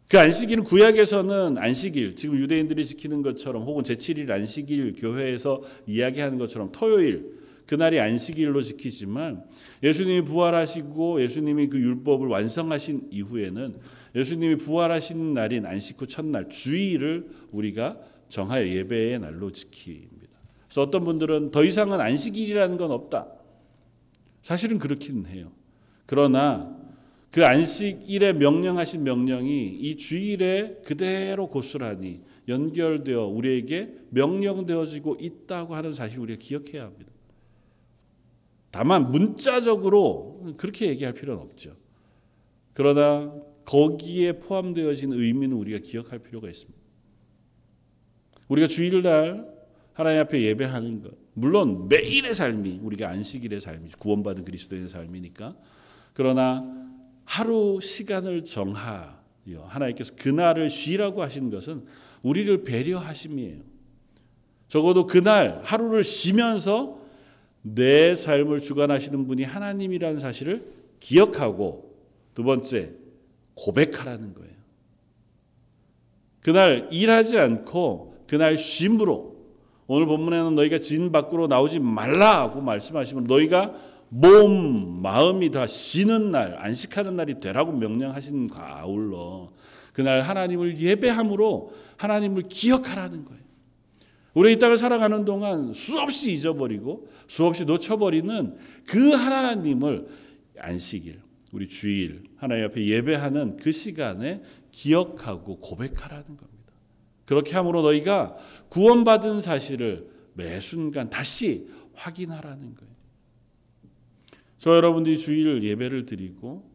[0.08, 7.38] 그 안식일은 구약에서는 안식일, 지금 유대인들이 지키는 것처럼 혹은 제7일 안식일 교회에서 이야기하는 것처럼 토요일,
[7.66, 9.44] 그날이 안식일로 지키지만
[9.82, 13.76] 예수님이 부활하시고 예수님이 그 율법을 완성하신 이후에는
[14.14, 17.98] 예수님이 부활하신 날인 안식 후 첫날 주일을 우리가
[18.28, 20.28] 정하여 예배의 날로 지킵니다.
[20.66, 23.26] 그래서 어떤 분들은 더 이상은 안식일이라는 건 없다.
[24.40, 25.52] 사실은 그렇기는 해요.
[26.06, 26.77] 그러나
[27.30, 36.38] 그 안식일에 명령하신 명령이 이 주일에 그대로 고스란히 연결되어 우리에게 명령되어지고 있다고 하는 사실 우리가
[36.40, 37.12] 기억해야 합니다.
[38.70, 41.76] 다만 문자적으로 그렇게 얘기할 필요는 없죠.
[42.72, 46.78] 그러나 거기에 포함되어진 의미는 우리가 기억할 필요가 있습니다.
[48.48, 49.46] 우리가 주일날
[49.92, 55.56] 하나님 앞에 예배하는 것, 물론 매일의 삶이 우리가 안식일의 삶이 구원받은 그리스도의 삶이니까
[56.14, 56.87] 그러나
[57.28, 59.12] 하루 시간을 정하여
[59.66, 61.84] 하나님께서 그날을 쉬라고 하시는 것은
[62.22, 63.60] 우리를 배려하심이에요.
[64.68, 66.98] 적어도 그날 하루를 쉬면서
[67.60, 71.94] 내 삶을 주관하시는 분이 하나님이라는 사실을 기억하고
[72.32, 72.92] 두 번째
[73.54, 74.54] 고백하라는 거예요.
[76.40, 79.36] 그날 일하지 않고 그날 쉼으로
[79.86, 83.74] 오늘 본문에는 너희가 진 밖으로 나오지 말라고 말씀하시면 너희가
[84.10, 89.52] 몸, 마음이 다 쉬는 날, 안식하는 날이 되라고 명령하신 가 아울러
[89.92, 93.42] 그날 하나님을 예배함으로 하나님을 기억하라는 거예요.
[94.34, 98.56] 우리 이 땅을 살아가는 동안 수없이 잊어버리고 수없이 놓쳐버리는
[98.86, 100.06] 그 하나님을
[100.58, 101.20] 안식일,
[101.52, 106.72] 우리 주일, 하나님 앞에 예배하는 그 시간에 기억하고 고백하라는 겁니다.
[107.24, 108.36] 그렇게 함으로 너희가
[108.68, 112.97] 구원받은 사실을 매 순간 다시 확인하라는 거예요.
[114.58, 116.68] 저 여러분들이 주일 예배를 드리고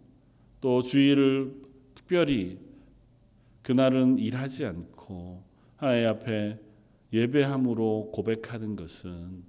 [0.62, 1.54] 또 주일을
[1.94, 2.58] 특별히
[3.62, 5.44] 그날은 일하지 않고
[5.76, 6.60] 하나님 앞에
[7.12, 9.44] 예배함으로 고백하는 것은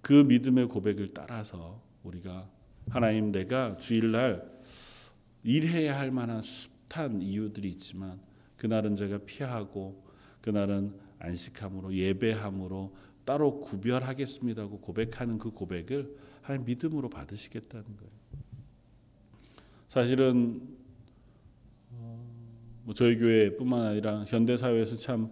[0.00, 2.50] 그 믿음의 고백을 따라서 우리가
[2.88, 4.50] 하나님 내가 주일날
[5.44, 8.20] 일해야 할 만한 숱한 이유들이 있지만
[8.56, 10.04] 그날은 제가 피하고
[10.40, 16.16] 그날은 안식함으로 예배함으로 따로 구별하겠습니다고 고백하는 그 고백을
[16.50, 18.12] 하나님 믿음으로 받으시겠다는 거예요.
[19.86, 20.76] 사실은
[21.92, 22.28] 어,
[22.82, 25.30] 뭐 저희 교회뿐만 아니라 현대 사회에서 참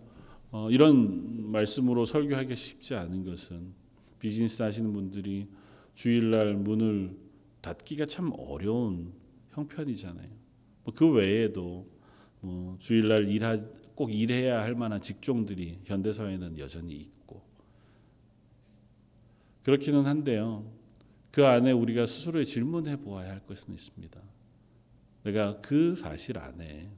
[0.53, 3.75] 어, 이런 말씀으로 설교하기 쉽지 않은 것은
[4.21, 5.49] 비즈니스 하시는 분들이
[5.95, 7.17] 주일날 문을
[7.63, 9.13] 닫기가 참 어려운
[9.51, 10.29] 형편이잖아요.
[10.85, 11.89] 뭐 그 외에도
[12.41, 13.59] 뭐 주일날 일하
[13.97, 17.43] 꼭 일해야 할 만한 직종들이 현대 사회는 여전히 있고
[19.65, 20.78] 그렇기는 한데요.
[21.31, 24.21] 그 안에 우리가 스스로의 질문해 보아야 할 것은 있습니다.
[25.25, 26.91] 내가 그 사실 안에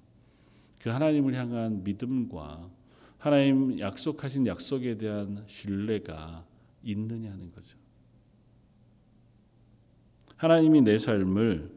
[0.78, 2.70] 그 하나님을 향한 믿음과
[3.18, 6.46] 하나님 약속하신 약속에 대한 신뢰가
[6.82, 7.76] 있느냐는 거죠.
[10.36, 11.70] 하나님이 내 삶을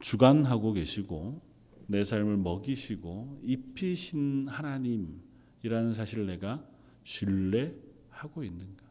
[0.00, 1.40] 주관하고 계시고
[1.86, 6.62] 내 삶을 먹이시고 입히신 하나님이라는 사실을 내가
[7.04, 8.84] 신뢰하고 있는가?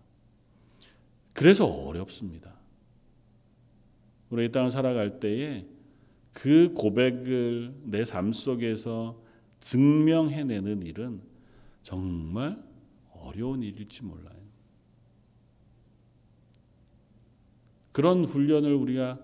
[1.34, 2.57] 그래서 어렵습니다.
[4.30, 5.66] 우리 이 땅을 살아갈 때에
[6.34, 9.22] 그 고백을 내 삶 속에서
[9.60, 11.22] 증명해내는 일은
[11.82, 12.62] 정말
[13.12, 14.38] 어려운 일일지 몰라요.
[17.92, 19.20] 그런 훈련을 우리가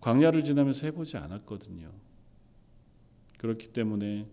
[0.00, 1.90] 광야를 지나면서 해보지 않았거든요.
[3.38, 4.28] 그렇기 때문에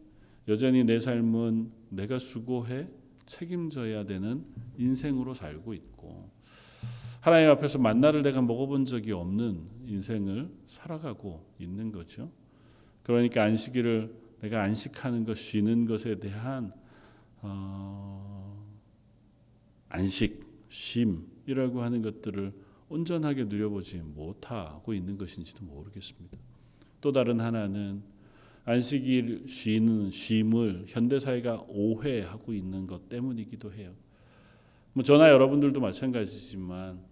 [0.47, 2.87] 여전히 내 삶은 내가 수고해
[3.25, 4.45] 책임져야 되는
[4.77, 6.29] 인생으로 살고 있고
[7.21, 12.31] 하나님 앞에서 만나를 내가 먹어본 적이 없는 인생을 살아가고 있는 거죠.
[13.03, 16.73] 그러니까 안식일을 내가 안식하는 것, 쉬는 것에 대한
[17.43, 18.65] 어,
[19.89, 22.53] 안식, 쉼이라고 하는 것들을
[22.89, 26.37] 온전하게 누려보지 못하고 있는 것인지도 모르겠습니다.
[27.01, 28.01] 또 다른 하나는
[28.65, 33.93] 안식일 쉬는 쉼을 현대 사회가 오해하고 있는 것 때문이기도 해요.
[34.93, 37.10] 뭐 저나 여러분들도 마찬가지지만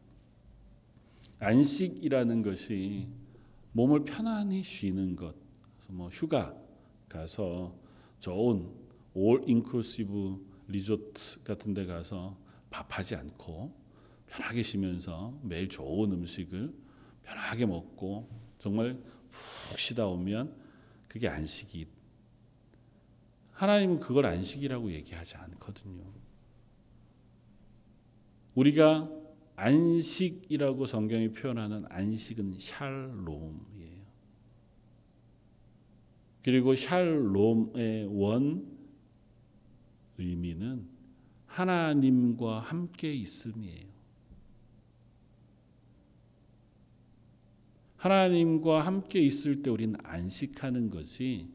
[1.40, 3.08] 안식이라는 것이
[3.72, 5.36] 몸을 편안히 쉬는 것,
[5.88, 6.56] 뭐 휴가
[7.08, 7.76] 가서
[8.20, 8.70] 좋은
[9.14, 12.38] 올 인클루시브 리조트 같은 데 가서
[12.70, 13.74] 밥하지 않고
[14.28, 16.74] 편하게 쉬면서 매일 좋은 음식을
[17.24, 18.30] 편하게 먹고
[18.60, 20.56] 정말 푹 쉬다 오면
[21.08, 21.88] 그게 안식이
[23.52, 26.04] 하나님은 그걸 안식이라고 얘기하지 않거든요.
[28.56, 29.10] 우리가
[29.60, 34.00] 안식이라고 성경이 표현하는 안식은 샬롬이에요.
[36.44, 38.66] 그리고 샬롬의 원
[40.18, 40.88] 의미는
[41.46, 43.90] 하나님과 함께 있음이에요.
[47.98, 51.50] 하나님과 함께 있을 때 우리는 안식하는 것이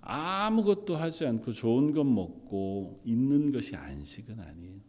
[0.00, 4.85] 아무것도 하지 않고 좋은 것 먹고 있는 것이 안식은 아니에요.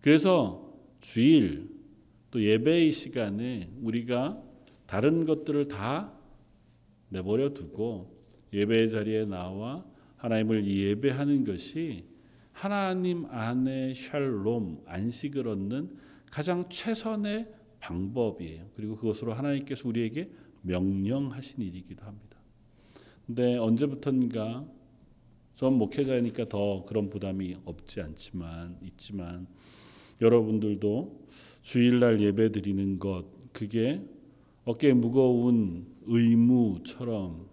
[0.00, 1.70] 그래서 주일
[2.30, 4.42] 또 예배의 시간에 우리가
[4.86, 6.12] 다른 것들을 다
[7.08, 8.20] 내버려 두고
[8.52, 9.84] 예배의 자리에 나와
[10.16, 12.04] 하나님을 예배하는 것이
[12.52, 15.96] 하나님 안에 샬롬 안식을 얻는
[16.30, 17.48] 가장 최선의
[17.80, 18.68] 방법이에요.
[18.74, 20.30] 그리고 그것으로 하나님께서 우리에게
[20.62, 22.38] 명령하신 일이기도 합니다.
[23.26, 24.66] 근데 언제부턴가
[25.54, 29.46] 전 목회자니까 더 그런 부담이 없지 않지만 있지만
[30.20, 31.26] 여러분들도
[31.62, 34.02] 주일날 예배 드리는 것 그게
[34.64, 37.48] 어깨 무거운 의무처럼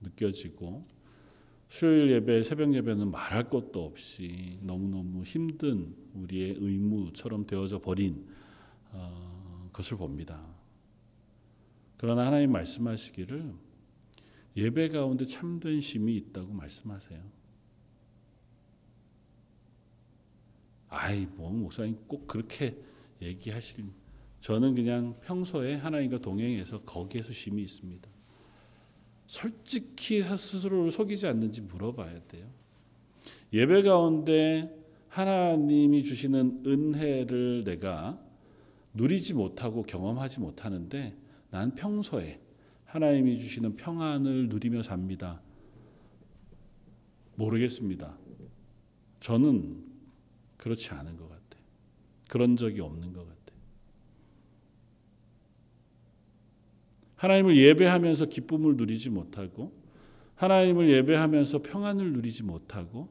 [0.00, 0.86] 느껴지고
[1.68, 8.26] 수요일 예배, 새벽 예배는 말할 것도 없이 너무너무 힘든 우리의 의무처럼 되어져 버린
[8.90, 10.44] 어, 것을 봅니다.
[11.96, 13.54] 그러나 하나님 말씀하시기를
[14.56, 17.41] 예배 가운데 참된 심이 있다고 말씀하세요.
[20.92, 22.76] 아이 뭐 목사님 꼭 그렇게
[23.20, 23.86] 얘기하실
[24.40, 28.10] 저는 그냥 평소에 하나님과 동행해서 거기에서 심이 있습니다.
[29.26, 32.46] 솔직히 스스로를 속이지 않는지 물어봐야 돼요.
[33.52, 34.76] 예배 가운데
[35.08, 38.20] 하나님이 주시는 은혜를 내가
[38.92, 41.16] 누리지 못하고 경험하지 못하는데
[41.50, 42.40] 난 평소에
[42.84, 45.40] 하나님이 주시는 평안을 누리며 삽니다.
[47.36, 48.18] 모르겠습니다.
[49.20, 49.91] 저는
[50.62, 51.58] 그렇지 않은 것 같아.
[52.28, 53.52] 그런 적이 없는 것 같아.
[57.16, 59.72] 하나님을 예배하면서 기쁨을 누리지 못하고
[60.36, 63.08] 하나님을 예배하면서 평안을 누리지 못하고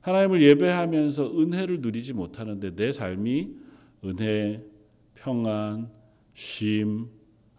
[0.00, 3.54] 하나님을 예배하면서 은혜를 누리지 못하는데 내 삶이
[4.06, 4.64] 은혜,
[5.14, 5.90] 평안,
[6.32, 7.06] 쉼,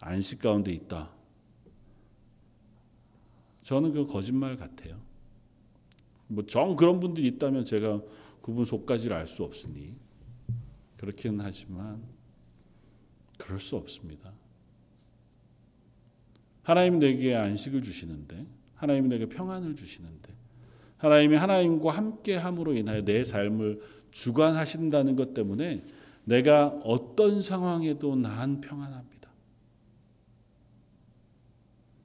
[0.00, 1.12] 안식 가운데 있다.
[3.62, 5.00] 저는 그 거짓말 같아요.
[6.26, 8.00] 뭐 정 그런 분들이 있다면 제가
[8.46, 9.96] 그분 속까지를 알 수 없으니
[10.98, 12.00] 그렇긴 하지만
[13.38, 14.32] 그럴 수 없습니다.
[16.62, 20.32] 하나님 내게 안식을 주시는데 하나님 내게 평안을 주시는데
[20.98, 23.82] 하나님이 하나님과 함께 함으로 인하여 내 삶을
[24.12, 25.82] 주관하신다는 것 때문에
[26.24, 29.28] 내가 어떤 상황에도 난 평안합니다.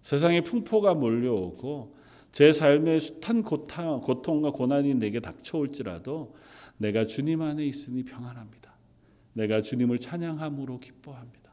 [0.01, 1.95] 세상에 풍포가 몰려오고
[2.31, 6.35] 제 삶에 숱한 고통과 고난이 내게 닥쳐올지라도
[6.77, 8.71] 내가 주님 안에 있으니 평안합니다.
[9.33, 11.51] 내가 주님을 찬양함으로 기뻐합니다.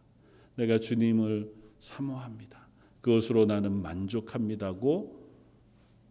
[0.57, 2.67] 내가 주님을 사모합니다.
[3.01, 5.19] 그것으로 나는 만족합니다고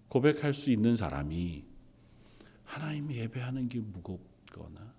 [0.07, 1.65] 고백할 수 있는 사람이
[2.63, 4.93] 하나님 예배하는 게 무겁거나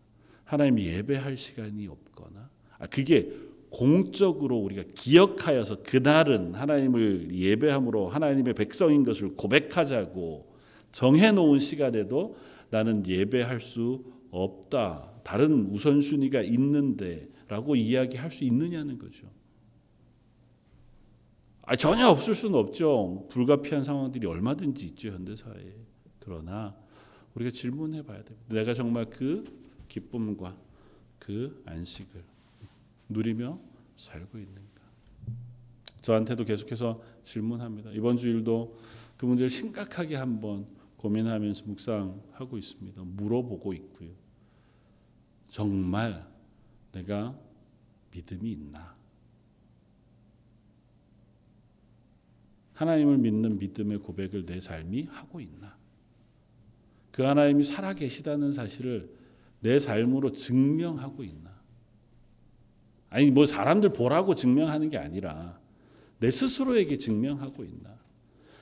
[0.45, 3.31] 하나님 예배할 시간이 없거나 아 그게
[3.71, 10.55] 공적으로 우리가 기억하여서 그날은 하나님을 예배함으로 하나님의 백성인 것을 고백하자고
[10.91, 12.37] 정해 놓은 시간에도
[12.71, 15.13] 나는 예배할 수 없다.
[15.23, 19.27] 다른 우선순위가 있는데 라고 이야기할 수 있느냐는 거죠.
[21.63, 23.27] 아, 전혀 없을 수는 없죠.
[23.29, 25.75] 불가피한 상황들이 얼마든지 있죠 현대 사회에.
[26.19, 26.75] 그러나
[27.35, 28.47] 우리가 질문해 봐야 됩니다.
[28.49, 29.45] 내가 정말 그
[29.89, 30.57] 기쁨과
[31.19, 32.23] 그 안식을
[33.09, 33.59] 누리며
[33.97, 34.83] 살고 있는가?
[36.03, 37.91] 저한테도 계속해서 질문합니다.
[37.93, 38.77] 이번 주일도
[39.17, 43.03] 그 문제를 심각하게 한번 고민하면서 묵상하고 있습니다.
[43.05, 44.11] 물어보고 있고요.
[45.49, 46.27] 정말
[46.93, 47.39] 내가
[48.13, 48.97] 믿음이 있나?
[52.75, 55.77] 하나님을 믿는 믿음의 고백을 내 삶이 하고 있나?
[57.11, 59.13] 그 하나님이 살아 계시다는 사실을
[59.61, 61.48] 내 삶으로 증명하고 있나?
[63.11, 65.59] 아니 뭐 사람들 보라고 증명하는 게 아니라
[66.19, 67.97] 내 스스로에게 증명하고 있나?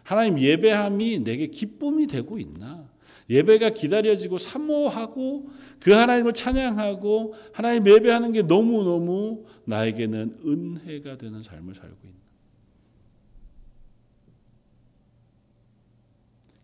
[0.03, 2.88] 하나님 예배함이 내게 기쁨이 되고 있나?
[3.28, 11.97] 예배가 기다려지고 사모하고 그 하나님을 찬양하고 하나님 예배하는 게 너무너무 나에게는 은혜가 되는 삶을 살고
[12.05, 12.16] 있나?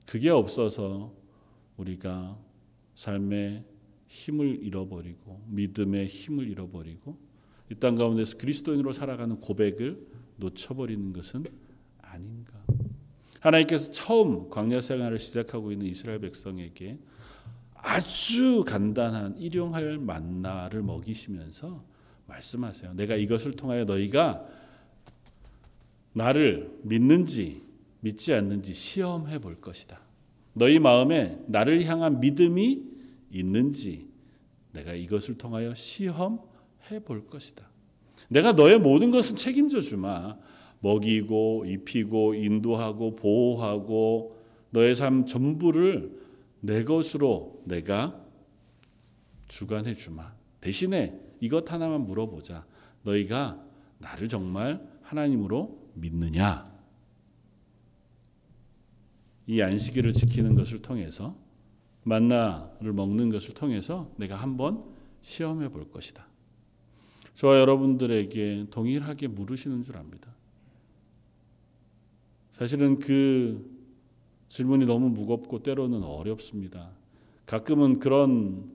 [0.06, 1.12] 그게 없어서
[1.78, 2.38] 우리가
[2.94, 3.64] 삶의
[4.06, 7.16] 힘을 잃어버리고 믿음의 힘을 잃어버리고
[7.72, 10.06] 이 땅 가운데서 그리스도인으로 살아가는 고백을
[10.36, 11.44] 놓쳐버리는 것은
[12.02, 12.52] 아닌가.
[13.40, 16.98] 하나님께서 처음 광야 생활을 시작하고 있는 이스라엘 백성에게
[17.74, 21.82] 아주 간단한 일용할 만나를 먹이시면서
[22.26, 22.92] 말씀하세요.
[22.92, 24.46] 내가 이것을 통하여 너희가
[26.12, 27.62] 나를 믿는지
[28.00, 29.98] 믿지 않는지 시험해 볼 것이다.
[30.52, 32.82] 너희 마음에 나를 향한 믿음이
[33.30, 34.10] 있는지
[34.72, 36.51] 내가 이것을 통하여 시험
[36.92, 37.68] 해볼 것이다.
[38.28, 40.36] 내가 너의 모든 것은 책임져 주마.
[40.80, 44.36] 먹이고 입히고 인도하고 보호하고
[44.70, 46.20] 너의 삶 전부를
[46.60, 48.20] 내 것으로 내가
[49.48, 50.32] 주관해 주마.
[50.60, 52.66] 대신에 이것 하나만 물어보자.
[53.02, 53.64] 너희가
[53.98, 56.64] 나를 정말 하나님으로 믿느냐?
[59.46, 61.36] 이 안식일을 지키는 것을 통해서
[62.04, 64.84] 만나를 먹는 것을 통해서 내가 한번
[65.20, 66.26] 시험해 볼 것이다.
[67.34, 70.34] 저와 여러분들에게 동일하게 물으시는 줄 압니다.
[72.50, 73.70] 사실은 그
[74.48, 76.90] 질문이 너무 무겁고 때로는 어렵습니다.
[77.46, 78.70] 가끔은 그런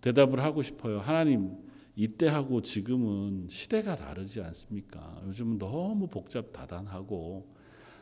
[0.00, 1.00] 대답을 하고 싶어요.
[1.00, 1.56] 하나님,
[1.96, 5.20] 이때하고 지금은 시대가 다르지 않습니까?
[5.26, 7.46] 요즘은 너무 복잡 다단하고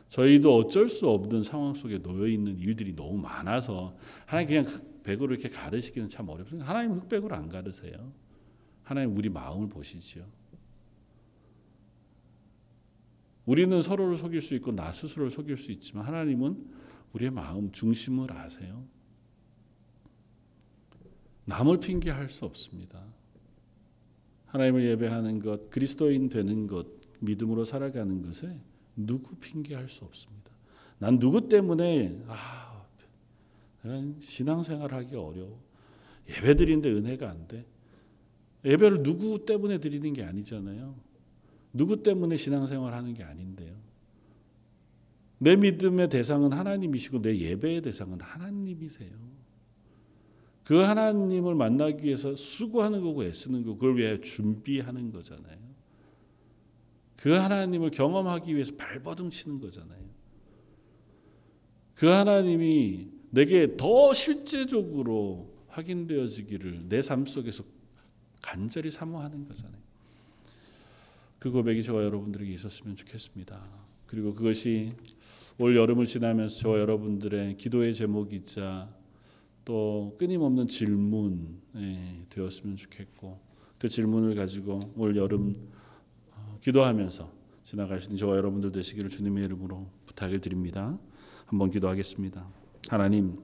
[0.09, 3.95] 저희도 어쩔 수 없는 상황 속에 놓여 있는 일들이 너무 많아서
[4.25, 6.67] 하나님 그냥 흑백으로 이렇게 가르시기는 참 어렵습니다.
[6.67, 8.13] 하나님 흑백으로 안 가르세요.
[8.85, 10.25] 하나님 우리 마음을 보시지요.
[13.45, 16.71] 우리는 서로를 속일 수 있고 나 스스로를 속일 수 있지만 하나님은
[17.13, 18.85] 우리의 마음 중심을 아세요.
[21.45, 23.03] 남을 핑계할 수 없습니다.
[24.45, 26.87] 하나님을 예배하는 것, 그리스도인 되는 것,
[27.19, 28.59] 믿음으로 살아가는 것에
[28.95, 30.51] 누구 핑계할 수 없습니다.
[30.97, 32.85] 난 누구 때문에 아,
[34.19, 35.59] 신앙생활하기 어려워.
[36.29, 37.65] 예배드리는데 은혜가 안 돼.
[38.65, 40.95] 예배를 누구 때문에 드리는 게 아니잖아요.
[41.71, 43.75] 누구 때문에 신앙생활 하는 게 아닌데요.
[45.37, 49.11] 내 믿음의 대상은 하나님이시고 내 예배의 대상은 하나님이세요.
[50.63, 55.59] 그 하나님을 만나기 위해서 수고하는 거고 애쓰는 거 그걸 위해 준비하는 거잖아요.
[57.17, 60.03] 그 하나님을 경험하기 위해서 발버둥 치는 거잖아요.
[61.93, 67.63] 그 하나님이 내게 더 실제적으로 확인되어지기를 내 삶 속에서
[68.45, 69.81] 간절히 사모하는 거잖아요.
[71.39, 73.59] 그 고백이 저와 여러분들에게 있었으면 좋겠습니다.
[74.05, 74.93] 그리고 그것이
[75.57, 78.87] 올 여름을 지나면서 저와 여러분들의 기도의 제목이자
[79.65, 83.39] 또 끊임없는 질문 예, 되었으면 좋겠고
[83.79, 85.55] 그 질문을 가지고 올 여름
[86.31, 87.31] 어, 기도하면서
[87.63, 90.99] 지나가시는 저와 여러분들 되시기를 주님의 이름으로 부탁을 드립니다.
[91.47, 92.47] 한번 기도하겠습니다.
[92.89, 93.39] 하나님,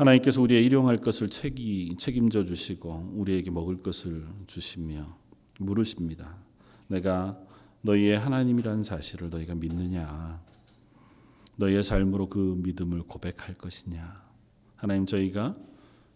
[0.00, 5.14] 하나님께서 우리의 일용할 것을 책이, 책임져 주시고 우리에게 먹을 것을 주시며
[5.58, 6.38] 물으십니다.
[6.86, 7.38] 내가
[7.82, 10.40] 너희의 하나님이라는 사실을 너희가 믿느냐?
[11.56, 14.22] 너희의 삶으로 그 믿음을 고백할 것이냐?
[14.76, 15.54] 하나님 저희가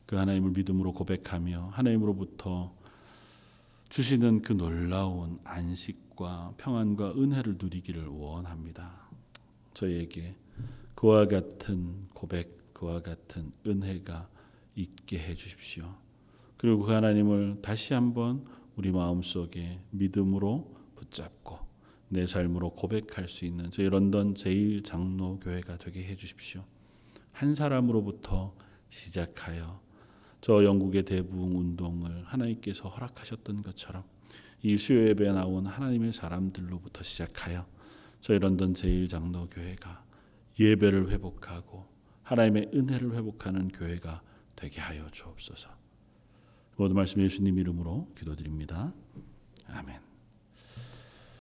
[0.06, 2.74] 그 하나님을 믿음으로 고백하며 하나님으로부터
[3.90, 9.10] 주시는 그 놀라운 안식과 평안과 은혜를 누리기를 원합니다.
[9.74, 10.36] 저희에게
[10.94, 14.28] 그와 같은 고백, 그와 같은 은혜가
[14.76, 15.94] 있게 해 주십시오.
[16.58, 18.44] 그리고 그 하나님을 다시 한번
[18.76, 21.60] 우리 마음속에 믿음으로 붙잡고
[22.10, 26.62] 내 삶으로 고백할 수 있는 저희 런던 제일 장로 교회가 되게 해 주십시오.
[27.32, 28.54] 한 사람으로부터
[28.90, 29.80] 시작하여
[30.42, 34.04] 저 영국의 대부흥 운동을 하나님께서 허락하셨던 것처럼
[34.62, 37.66] 이 수요 예배에 나온 하나님의 사람들로부터 시작하여
[38.20, 40.04] 저희 런던 제일 장로 교회가
[40.60, 41.93] 예배를 회복하고
[42.24, 44.22] 하나님의 은혜를 회복하는 교회가
[44.56, 45.70] 되게 하여 주옵소서.
[46.76, 48.92] 모든 말씀 예수님 이름으로 기도드립니다.
[49.68, 50.03] 아멘.